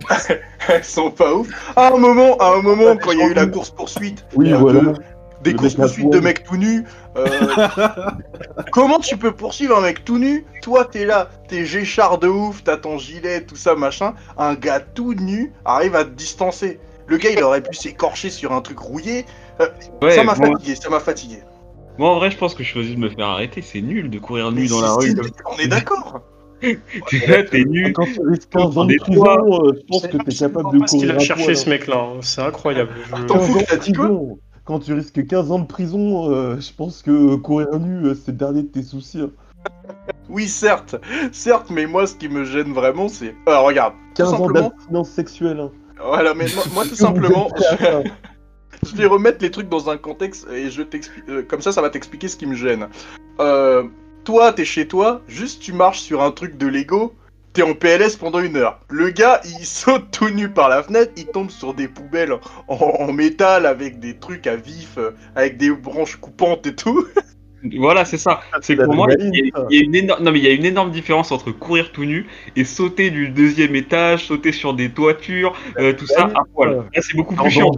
[0.69, 1.49] Elles sont pas ouf.
[1.77, 4.53] À un moment, à un moment, quand il y a eu la course poursuite, Oui,
[4.53, 4.81] euh, voilà.
[4.81, 4.95] de-
[5.43, 6.85] des Le courses mec à poursuites de mecs tout nus.
[7.17, 7.27] euh,
[8.73, 10.47] comment tu peux poursuivre un mec tout nu?
[10.63, 14.15] Toi, t'es là, t'es géchard de ouf, t'as ton gilet, tout ça, machin.
[14.39, 16.79] Un gars tout nu arrive à te distancer.
[17.07, 19.27] Le gars, il aurait pu s'écorcher sur un truc rouillé.
[20.01, 21.39] Ouais, ça m'a moi, fatigué, ça m'a fatigué.
[21.99, 23.63] Moi, en vrai, je pense que je choisis de me faire arrêter.
[23.63, 25.15] C'est nul de courir nu dans la rue.
[25.53, 26.21] On est d'accord.
[26.61, 27.93] T'es là, t'es nu.
[27.93, 30.93] Quand tu risques 15 ans de prison, euh, je pense que t'es capable de ce
[30.97, 32.19] qu'il courir a cherché ce mec-là, hein.
[32.23, 32.91] c'est incroyable.
[33.15, 34.39] Je- T'en 15 fous, ans de t'as dit quoi prison.
[34.65, 38.33] Quand tu risques 15 ans de prison, euh, je pense que courir nu, euh, c'est
[38.33, 39.21] le dernier de tes soucis.
[39.21, 39.31] hein.
[40.31, 40.97] Oui, certes,
[41.33, 43.35] certes, mais moi, ce qui me gêne vraiment, c'est.
[43.47, 45.61] Alors, regarde, tout 15 ans d'abstinence sexuelle.
[45.61, 45.71] hein.
[46.03, 47.49] Voilà, mais moi, tout simplement,
[48.85, 51.25] je vais remettre les trucs dans un contexte et je t'explique.
[51.29, 52.89] euh, comme ça, ça va t'expliquer ce qui me gêne.
[53.41, 53.85] Euh,
[54.25, 57.15] toi, t'es chez toi, juste tu marches sur un truc de Lego,
[57.53, 58.81] t'es en PLS pendant une heure.
[58.91, 62.33] Le gars, il saute tout nu par la fenêtre, il tombe sur des poubelles
[62.69, 67.07] en, en métal avec des trucs à vif, euh, avec des branches coupantes et tout.
[67.79, 68.41] Voilà, c'est ça.
[68.61, 69.67] C'est que la pour moi, il y, a- ça.
[69.71, 71.93] il y a une énorme, non mais il y a une énorme différence entre courir
[71.93, 72.27] tout nu
[72.57, 76.71] et sauter du deuxième étage, sauter sur des toitures, euh, tout ça à poil.
[76.95, 77.71] Là, c'est beaucoup plus chiant.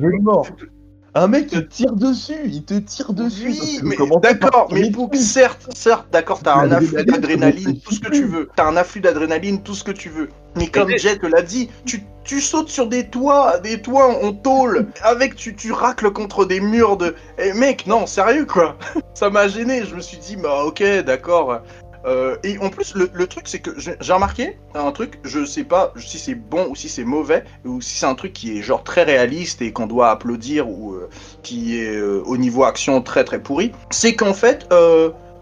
[1.16, 3.48] Un mec te tire dessus, il te tire dessus.
[3.48, 8.24] Oui, mais d'accord, mais certes, certes, d'accord, t'as un afflux d'adrénaline, tout ce que tu
[8.24, 8.50] veux.
[8.54, 10.28] T'as un afflux d'adrénaline, tout ce que tu veux.
[10.56, 14.34] Mais comme Jet te l'a dit, tu, tu sautes sur des toits, des toits en
[14.34, 17.14] tôle, avec tu, tu racles contre des murs de.
[17.38, 18.76] Eh mec, non, sérieux quoi.
[19.14, 19.84] Ça m'a gêné.
[19.84, 21.60] Je me suis dit, bah ok, d'accord.
[22.06, 25.92] Euh, et en plus, le, truc, c'est que j'ai remarqué un truc, je sais pas
[25.96, 28.84] si c'est bon ou si c'est mauvais, ou si c'est un truc qui est genre
[28.84, 31.08] très réaliste et qu'on doit applaudir, ou euh,
[31.42, 34.68] qui est euh, au niveau action très très pourri, c'est qu'en fait,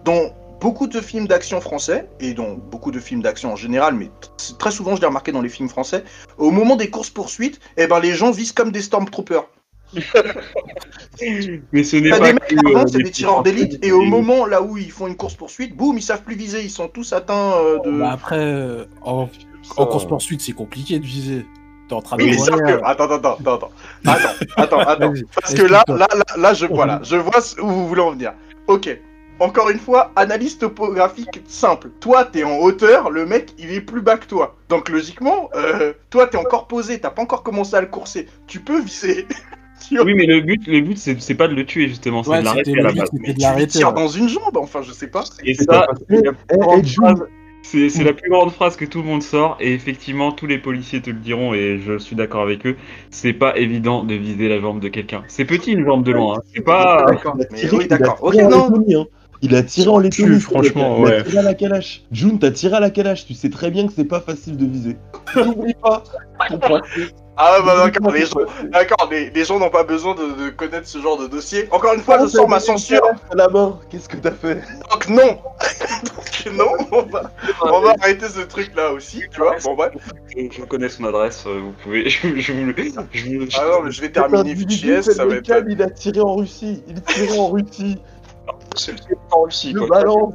[0.05, 4.11] dans beaucoup de films d'action français, et dans beaucoup de films d'action en général, mais
[4.59, 6.05] très souvent je l'ai remarqué dans les films français,
[6.39, 9.47] au moment des courses-poursuites, eh ben, les gens visent comme des Stormtroopers.
[11.73, 13.93] Mais ce n'est pas des mecs que, avant, euh, c'est des des tireurs d'élite, et
[13.93, 16.89] au moment là où ils font une course-poursuite, boum, ils savent plus viser, ils sont
[16.89, 17.91] tous atteints euh, de...
[17.99, 19.29] Bah après, euh, en,
[19.77, 21.47] en course-poursuite, c'est compliqué de viser.
[21.89, 22.81] T'es en train de Oui, mais sauf que.
[22.83, 23.71] Attends, attends, attends, attends.
[24.07, 25.13] Attends, attends, attends.
[25.41, 28.33] Parce que là, là, là, là, je, voilà, je vois où vous voulez en venir.
[28.67, 28.99] Ok.
[29.41, 31.91] Encore une fois, analyse topographique simple.
[32.01, 34.55] Toi, t'es en hauteur, le mec, il est plus bas que toi.
[34.69, 38.29] Donc, logiquement, euh, toi, t'es encore posé, t'as pas encore commencé à le courser.
[38.47, 39.27] Tu peux viser.
[39.91, 42.45] Oui, mais le but, le but, c'est pas de le tuer justement, c'est Ouais, de
[42.45, 43.09] l'arrêter à la le but, base.
[43.13, 43.67] c'était Mais de tu lui l'arrêter.
[43.67, 43.95] tires ouais.
[43.95, 45.25] dans une jambe, enfin, je sais pas.
[45.45, 47.25] Et ça, c'est la plus grande phrase-
[47.63, 50.59] c'est c'est la plus grande phrase que tout le monde sort, et effectivement, tous les
[50.59, 52.77] policiers te le diront, et je suis d'accord avec eux.
[53.11, 55.23] C'est pas évident de viser la jambe de quelqu'un.
[55.29, 56.43] C'est petit une jambe de loin, hein.
[56.55, 57.05] c'est pas.
[57.09, 57.37] D'accord.
[57.51, 58.19] Mais oui, d'accord.
[58.23, 58.69] Ok, non.
[59.45, 60.41] Il a tiré en Lettonie.
[60.41, 61.25] franchement, il a ouais.
[61.25, 62.03] tiré à la calache.
[62.11, 63.27] June, t'as tiré à la calache.
[63.27, 64.97] Tu sais très bien que c'est pas facile de viser.
[65.37, 66.03] N'oublie pas.
[67.37, 68.39] Ah, bah, d'accord, les gens,
[68.71, 71.67] d'accord, les, les gens n'ont pas besoin de, de connaître ce genre de dossier.
[71.73, 73.03] Encore une fois, je sors ma censure.
[73.33, 73.81] À la main.
[73.91, 74.63] Qu'est-ce que t'as fait?
[74.89, 75.17] Donc non
[76.05, 79.57] Donc non, on va, on va arrêter ce truc là aussi, tu vois.
[79.65, 79.95] Bon bref.
[80.37, 82.09] Je, je connais son adresse, euh, vous pouvez.
[82.09, 82.75] Je, je vous le.
[83.13, 85.65] Je Ah non, mais je vais terminer VGS, ça va être...
[85.69, 86.85] Il a tiré en Russie.
[86.87, 87.99] Il tirait en Russie.
[88.75, 89.99] C'est le truc en Russie, Le quoi.
[89.99, 90.35] balance.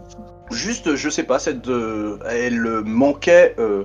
[0.52, 1.68] Juste, je sais pas, cette...
[1.68, 3.56] euh, elle manquait...
[3.60, 3.84] euh,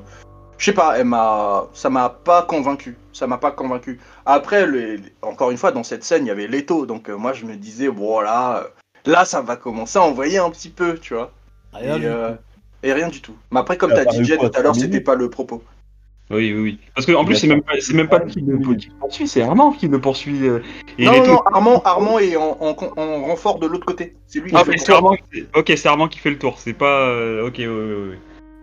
[0.59, 1.67] je sais pas, elle m'a...
[1.75, 2.97] Ça m'a pas convaincu.
[3.13, 4.01] Ça m'a pas convaincu.
[4.25, 7.33] Après, le- encore une fois, dans cette scène, il y avait Leto, donc euh, moi
[7.33, 8.65] je me disais, bon là...
[9.07, 11.31] euh, ça va commencer à envoyer un petit peu, tu vois.
[11.75, 12.31] Rien et, du euh,
[12.83, 13.37] et rien du tout.
[13.51, 15.63] Mais après, comme t'as dit tout à l'heure, c'était pas le propos.
[16.31, 16.79] Oui, oui, oui.
[16.95, 18.59] Parce que en plus, c'est même pas, c'est même pas lui qui le,
[18.99, 20.47] poursuit, c'est Armand qui le poursuit.
[20.49, 20.61] euh,
[20.99, 24.15] et non, est non, non, Armand, Armand est en, en, en renfort de l'autre côté.
[24.27, 24.95] C'est lui qui Ah, fait mais le tour.
[24.97, 25.17] Armand.
[25.55, 26.55] Ok, c'est Armand qui fait le tour.
[26.59, 27.09] C'est pas.
[27.09, 28.17] euh, Ok, oui, oui, oui.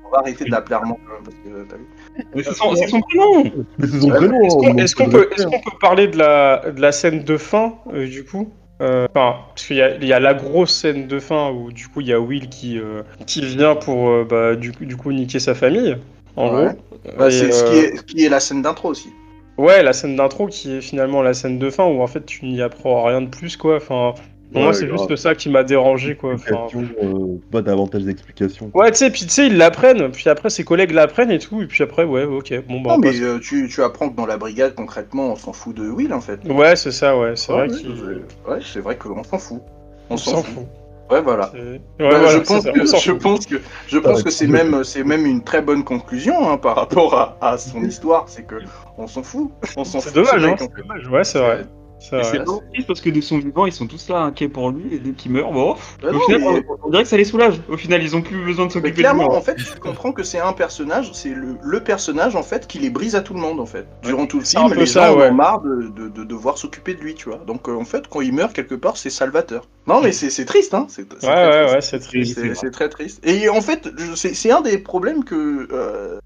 [0.08, 2.26] On va arrêter de l'appeler Armand quand même, parce que t'as vu.
[2.36, 3.44] Mais c'est son, c'est son prénom.
[3.78, 4.78] Mais c'est son prénom.
[4.78, 7.76] Est-ce hein, qu'on qu'on peut qu'on peut parler de la, de la scène de fin,
[7.94, 8.52] euh, du coup?
[8.82, 11.72] Euh, Enfin, parce qu'il y a, il y a la grosse scène de fin où,
[11.72, 14.98] du coup, il y a Will qui, euh, qui vient pour, euh, bah, du, du
[14.98, 15.96] coup, niquer sa famille,
[16.36, 16.66] en Ouais.
[16.66, 17.18] gros.
[17.18, 19.10] Bah, c'est ce, qui euh, est, ce qui est la scène d'intro aussi.
[19.58, 22.46] Ouais, la scène d'intro qui est finalement la scène de fin où, en fait, tu
[22.46, 23.78] n'y apprends rien de plus, quoi.
[23.78, 24.14] Enfin,
[24.54, 26.34] pour moi, c'est juste ça qui m'a dérangé, quoi.
[26.34, 28.70] Enfin, euh, pas davantage d'explications.
[28.74, 31.62] Ouais, tu sais, puis tu sais, ils l'apprennent, puis après ses collègues l'apprennent et tout,
[31.62, 34.16] et puis après, ouais, ok, bon, bah, non, on mais euh, tu, tu apprends que
[34.16, 36.40] dans la brigade, concrètement, on s'en fout de Will, en fait.
[36.50, 39.38] Ouais, c'est ça, ouais, c'est Ouais, vrai ouais, qu'il c'est- Ouais, c'est vrai qu'on s'en
[39.38, 39.62] fout.
[40.10, 40.66] On, on s'en fout.
[41.12, 41.50] Ouais, voilà.
[41.54, 43.56] C'est- Ouais, Bah, voilà, je, c'est pense ça, que, je pense que
[43.88, 47.38] je pense que c'est même c'est même une très bonne conclusion hein, par rapport à,
[47.42, 48.56] à son histoire, c'est que
[48.98, 50.18] on s'en fout, on s'en C'est fout.
[50.18, 51.66] de ce dommage, hein, c'est dommage, ouais, c'est vrai.
[52.02, 54.94] C'est vraiment triste parce que de son vivant, ils sont tous là inquiets pour lui
[54.96, 55.76] et dès qu'il meurt, bon.
[56.02, 57.62] Bah au non, final, mais- on, dirait que ça les soulage.
[57.70, 59.02] Au final, ils ont plus besoin de s'occuper de lui.
[59.04, 59.38] clairement, hein.
[59.38, 62.80] en fait, tu comprends que c'est un personnage, c'est le, le personnage en fait qui
[62.80, 63.86] les brise à tout le monde en fait.
[64.04, 65.30] Durant tout le film, les ça, gens ouais.
[65.30, 67.38] ont marre de, de, de devoir s'occuper de lui, tu vois.
[67.46, 69.68] Donc euh, en fait, quand il meurt quelque part, c'est salvateur.
[69.88, 70.88] Non, mais c'est c'est triste, hein.
[70.90, 71.74] C'est Ouais, très ouais, triste.
[71.76, 72.40] ouais, c'est triste.
[72.56, 73.20] C'est très triste.
[73.26, 76.18] Et en fait, c'est un des problèmes que, euh,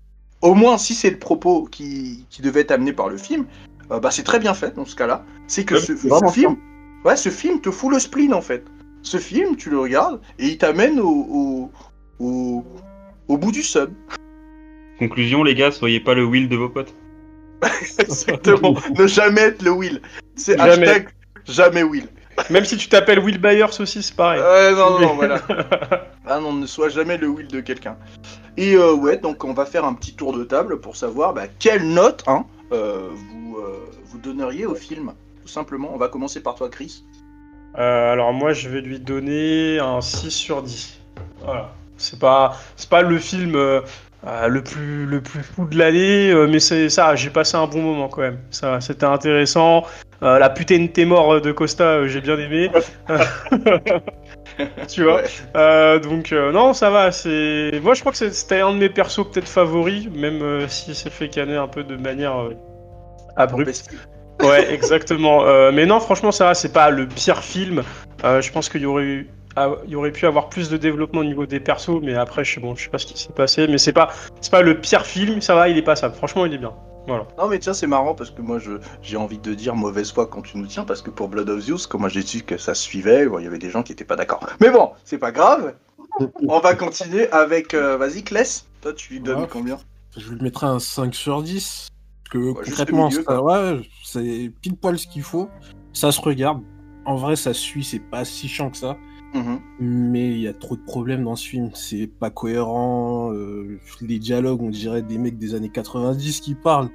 [0.42, 3.46] au moins si c'est le propos qui, qui devait être amené par le film,
[3.92, 5.24] euh, bah c'est très bien fait dans ce cas-là.
[5.48, 6.58] C'est que Ouais, ce, film,
[7.04, 8.66] ouais, ce film te fout le spleen en fait.
[9.02, 11.72] Ce film, tu le regardes et il t'amène au, au,
[12.20, 12.66] au,
[13.28, 13.92] au bout du sub.
[15.00, 16.96] Conclusion, les gars, soyez pas le Will de vos potes.
[18.00, 18.76] Exactement.
[18.98, 20.02] ne jamais être le Will.
[20.36, 20.88] C'est Jamais.
[20.88, 21.10] hashtag
[21.46, 22.08] jamais Will.
[22.50, 24.42] Même si tu t'appelles Will Byers aussi, c'est pareil.
[24.42, 25.42] Ouais, non, non, voilà.
[26.26, 27.98] Ah non, ne sois jamais le Will de quelqu'un.
[28.58, 31.44] Et euh, ouais, donc on va faire un petit tour de table pour savoir bah,
[31.60, 35.14] quelle note hein, euh, vous, euh, vous donneriez au film.
[35.42, 37.04] Tout simplement, on va commencer par toi, Chris.
[37.78, 41.00] Euh, alors moi, je vais lui donner un 6 sur 10.
[41.44, 41.74] Voilà.
[41.98, 43.82] C'est pas, c'est pas le film euh,
[44.28, 47.16] euh, le plus, le plus fou de l'année, euh, mais c'est ça.
[47.16, 48.40] J'ai passé un bon moment quand même.
[48.50, 49.86] Ça, c'était intéressant.
[50.24, 52.72] Euh, la putain de t'es mort de Costa, euh, j'ai bien aimé.
[54.88, 55.18] tu vois.
[55.18, 55.28] Ouais.
[55.56, 57.12] Euh, donc euh, non, ça va.
[57.12, 60.96] C'est moi, je crois que c'était un de mes persos peut-être favoris, même euh, si
[60.96, 62.56] c'est fait canner un peu de manière euh,
[63.36, 63.90] abrupte.
[64.42, 65.46] Ouais, exactement.
[65.72, 66.54] Mais non, franchement, ça va.
[66.54, 67.84] C'est pas le pire film.
[68.24, 71.22] Je pense qu'il y aurait eu, ah, il y aurait pu avoir plus de développement
[71.22, 73.32] au niveau des persos, mais après, je sais bon, je sais pas ce qui s'est
[73.32, 74.10] passé, mais c'est pas,
[74.42, 75.40] c'est pas le pire film.
[75.40, 76.16] Ça va, il est passable.
[76.16, 76.74] Franchement, il est bien.
[77.08, 77.28] Voilà.
[77.38, 80.26] Non mais tiens c'est marrant parce que moi je j'ai envie de dire mauvaise foi
[80.28, 82.58] quand tu nous tiens parce que pour Blood of Zeus quand moi j'ai su que
[82.58, 84.92] ça se suivait bon, il y avait des gens qui étaient pas d'accord mais bon
[85.04, 85.76] c'est pas grave
[86.48, 87.74] on va continuer avec.
[87.74, 88.66] euh, Vas-y, Kless.
[88.82, 89.48] Toi, tu lui donnes Ouais.
[89.52, 89.78] combien?
[90.16, 91.90] Je lui mettrais un 5 sur 10.
[92.24, 95.50] Parce que Ouais, concrètement, le milieu, ça- ouais, c'est pile poil ce qu'il faut.
[95.92, 96.62] Ça se regarde.
[97.06, 98.96] En vrai, ça suit, c'est pas si chiant que ça.
[99.36, 99.60] Mhm.
[99.80, 101.70] Mais il y a trop de problèmes dans ce film.
[101.74, 103.34] C'est pas cohérent.
[103.34, 106.90] euh, les dialogues, on dirait des mecs des années 90 qui parlent.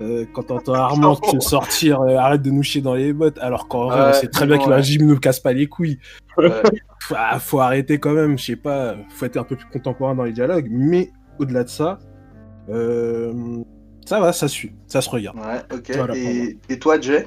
[0.00, 3.38] Euh, quand t'entends Armand te sortir, euh, arrête de nous chier dans les bottes.
[3.40, 5.98] Alors qu'en vrai, sait très bien que la gym ne casse pas les couilles.
[7.00, 8.36] Faut, ah, faut arrêter quand même.
[8.36, 8.94] Je sais pas.
[9.08, 10.68] Faut être un peu plus contemporain dans les dialogues.
[10.70, 11.98] Mais au-delà de ça,
[12.68, 13.62] euh,
[14.04, 14.72] ça va, ça suit.
[14.86, 15.38] Ça se regarde.
[15.38, 15.96] Ouais, ok.
[15.96, 16.58] Voilà, et...
[16.68, 17.26] et toi, Jay?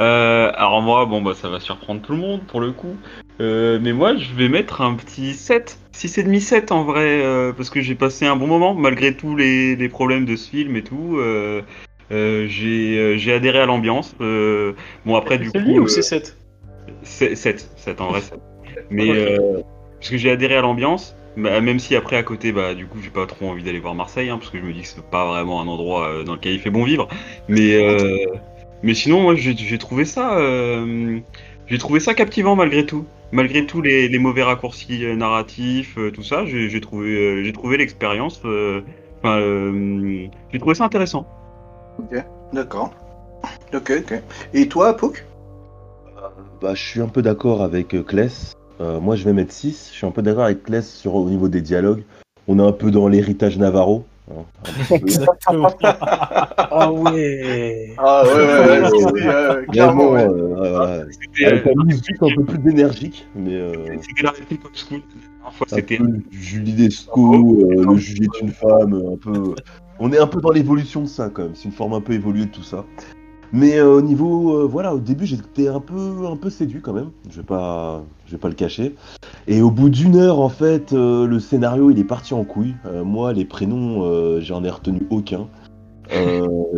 [0.00, 2.96] Euh, alors moi, bon bah ça va surprendre tout le monde pour le coup.
[3.40, 7.70] Euh, mais moi je vais mettre un petit 7, 6,5 7 en vrai, euh, parce
[7.70, 10.82] que j'ai passé un bon moment malgré tous les, les problèmes de ce film et
[10.82, 11.18] tout.
[12.10, 14.14] j'ai adhéré à l'ambiance.
[14.18, 15.58] bon après du coup...
[15.58, 16.36] Ou c'est 7
[17.02, 18.38] c'est 7, 7 en vrai 7.
[18.90, 19.60] Mais euh,
[19.98, 22.98] parce que j'ai adhéré à l'ambiance, bah, même si après à côté, bah du coup
[23.02, 25.04] j'ai pas trop envie d'aller voir Marseille, hein, parce que je me dis que c'est
[25.04, 27.08] pas vraiment un endroit dans lequel il fait bon vivre.
[27.48, 27.76] Mais
[28.82, 31.18] mais sinon, moi j'ai trouvé ça, euh,
[31.66, 36.10] j'ai trouvé ça captivant malgré tout, malgré tous les, les mauvais raccourcis euh, narratifs, euh,
[36.10, 38.82] tout ça, j'ai trouvé euh, j'ai trouvé l'expérience, euh,
[39.18, 41.26] enfin euh, j'ai trouvé ça intéressant.
[42.52, 42.92] D'accord.
[43.74, 44.22] Ok, ok.
[44.54, 45.24] Et toi, Pouk?
[46.60, 48.54] Bah, je suis un peu d'accord avec Kless.
[48.80, 49.90] Euh, moi, je vais mettre 6.
[49.92, 52.02] Je suis un peu d'accord avec Kless sur, au niveau des dialogues.
[52.48, 54.04] On est un peu dans l'héritage Navarro.
[54.30, 54.44] Hein.
[54.90, 55.70] Exactement.
[56.72, 62.44] Ah ouais Ah ouais, ouais, ouais, clairement, bon, euh, ouais, Avec un musique un peu
[62.44, 65.02] plus énergique, mais euh, c'était la réplique old school.
[66.30, 69.54] Julie Desco, euh, le juge est une femme, un peu.
[69.98, 71.54] On est un peu dans l'évolution de ça quand même.
[71.54, 72.84] C'est une forme un peu évoluée de tout ça.
[73.52, 76.92] Mais euh, au niveau, euh, voilà, au début j'étais un peu, un peu séduit quand
[76.92, 77.10] même.
[77.30, 78.94] Je vais pas, je vais pas le cacher.
[79.48, 82.74] Et au bout d'une heure, en fait, euh, le scénario il est parti en couille.
[83.04, 85.48] Moi, les prénoms, j'en ai retenu aucun.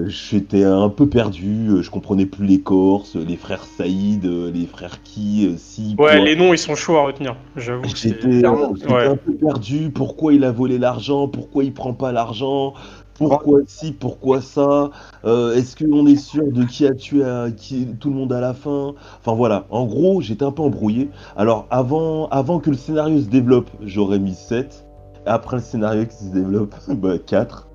[0.07, 1.83] J'étais un peu perdu.
[1.83, 5.95] Je comprenais plus les Corses, les frères Saïd, les frères qui, si.
[5.99, 6.19] Ouais, quoi.
[6.19, 7.85] les noms ils sont chauds à retenir, j'avoue.
[7.85, 9.07] J'étais clairement, j'étais ouais.
[9.07, 9.91] un peu perdu.
[9.91, 11.29] Pourquoi il a volé l'argent?
[11.29, 12.75] Pourquoi il prend pas l'argent?
[13.19, 14.91] Pourquoi si Pourquoi ça
[15.25, 18.41] Euh, Est-ce qu'on est sûr de qui a tué à- qui, tout le monde à
[18.41, 18.95] la fin?
[19.21, 19.67] Enfin voilà.
[19.71, 21.11] En gros, j'étais un peu embrouillé.
[21.37, 24.87] Alors avant, avant que le scénario se développe, j'aurais mis 7.
[25.27, 27.69] Après le scénario qui se développe, bah 4.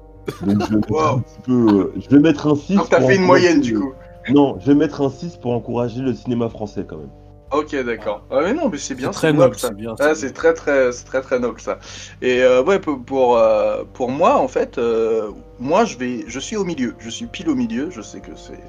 [0.45, 0.99] Donc je vais mettre Wow.
[1.17, 1.67] un petit peu.
[1.79, 2.75] euh, je vais mettre un 6.
[2.75, 3.93] Donc t'as fait une moyenne du coup.
[4.29, 7.07] Non, je vais mettre un 6 pour encourager le cinéma français quand même.
[7.51, 8.25] Ok, d'accord.
[8.29, 9.69] Ah mais non, mais c'est bien, C'est très noble, ça.
[9.69, 9.95] c'est bien.
[9.99, 11.79] Ah, c'est très très c'est très très noble ça.
[12.21, 16.39] Et euh, ouais pour pour, euh, pour moi en fait, euh, moi je vais je
[16.39, 17.89] suis au milieu, je suis pile au milieu.
[17.89, 18.59] Je sais que c'est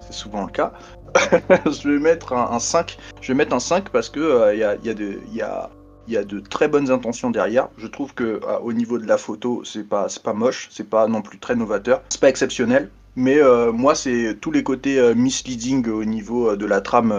[0.00, 0.72] c'est souvent le cas.
[1.66, 2.98] je vais mettre un, un 5.
[3.22, 5.34] Je vais mettre un 5 parce que il y a il y a de il
[5.34, 5.70] y a
[6.06, 7.68] il y a de très bonnes intentions derrière.
[7.78, 11.06] Je trouve que au niveau de la photo, c'est pas c'est pas moche, c'est pas
[11.06, 12.90] non plus très novateur, c'est pas exceptionnel.
[13.18, 17.12] Mais euh, moi, c'est tous les côtés euh, misleading au niveau euh, de la trame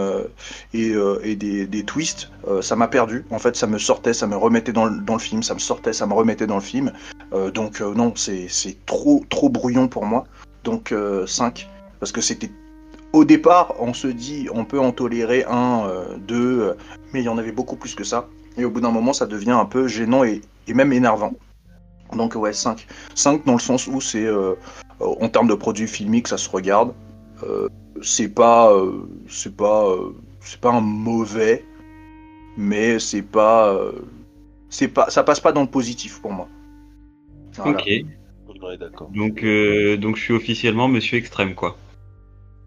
[0.74, 2.30] et, des, twists,
[2.62, 3.26] ça m'a perdu.
[3.32, 6.08] En fait, ça me sortait, ça me remettait dans le, film, ça me sortait, ça
[6.08, 6.94] me remettait dans le film.
[7.54, 8.48] Donc non, c'est
[8.86, 10.26] trop trop brouillon pour moi.
[10.64, 11.70] Donc euh, 5,
[12.00, 12.50] parce que c'était
[13.12, 16.74] au départ, on se dit, on peut en tolérer un, euh, deux, euh,
[17.12, 18.28] mais il y en avait beaucoup plus que ça.
[18.58, 21.34] Et au bout d'un moment, ça devient un peu gênant et même énervant.
[22.16, 22.88] Donc ouais, 5.
[23.16, 24.56] 5 dans le sens où c'est, euh,
[25.02, 26.94] euh, en termes de produits filmiques, ça se regarde.
[27.44, 27.68] Euh,
[28.02, 31.66] c'est pas, euh, c'est pas, euh, c'est pas un mauvais,
[32.58, 33.92] mais c'est pas, euh,
[34.70, 36.48] c'est pas, ça passe pas dans le positif pour moi.
[37.56, 37.72] Voilà.
[37.72, 37.86] Ok.
[38.62, 38.78] Ouais.
[39.12, 41.78] Donc, euh, donc je suis officiellement Monsieur Extrême, quoi.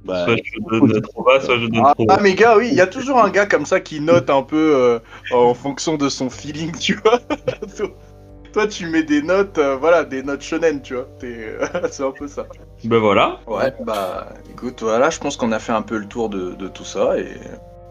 [0.04, 2.68] Bah, soit je donne trop bas, soit je donne Ah, trop ah, mais gars, oui,
[2.68, 4.98] il y a toujours un gars comme ça qui note un peu euh,
[5.32, 7.20] en fonction de son feeling, tu vois.
[8.52, 11.08] Toi, tu mets des notes, euh, voilà, des notes shonen, tu vois.
[11.18, 11.56] T'es-
[11.90, 12.46] C'est un peu ça.
[12.84, 13.38] Ben voilà.
[13.46, 16.68] Ouais, bah, écoute, voilà, je pense qu'on a fait un peu le tour de, de
[16.68, 17.28] tout ça et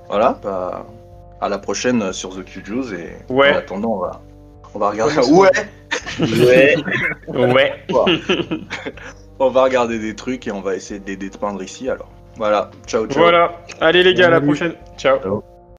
[0.07, 0.85] voilà, bah,
[1.39, 3.53] à la prochaine sur The Q-Juice et Ouais.
[3.53, 4.21] en attendant, on va,
[4.75, 5.15] on va regarder.
[5.31, 6.75] Ouais,
[7.27, 7.73] Ouais.
[7.89, 8.19] Ouais.
[9.39, 12.09] on va regarder des trucs et on va essayer de les dépeindre ici alors.
[12.37, 13.23] Voilà, ciao, ciao.
[13.23, 13.53] Voilà.
[13.79, 14.73] Allez les gars, à la prochaine.
[14.97, 15.19] Ciao.
[15.19, 15.43] Ciao.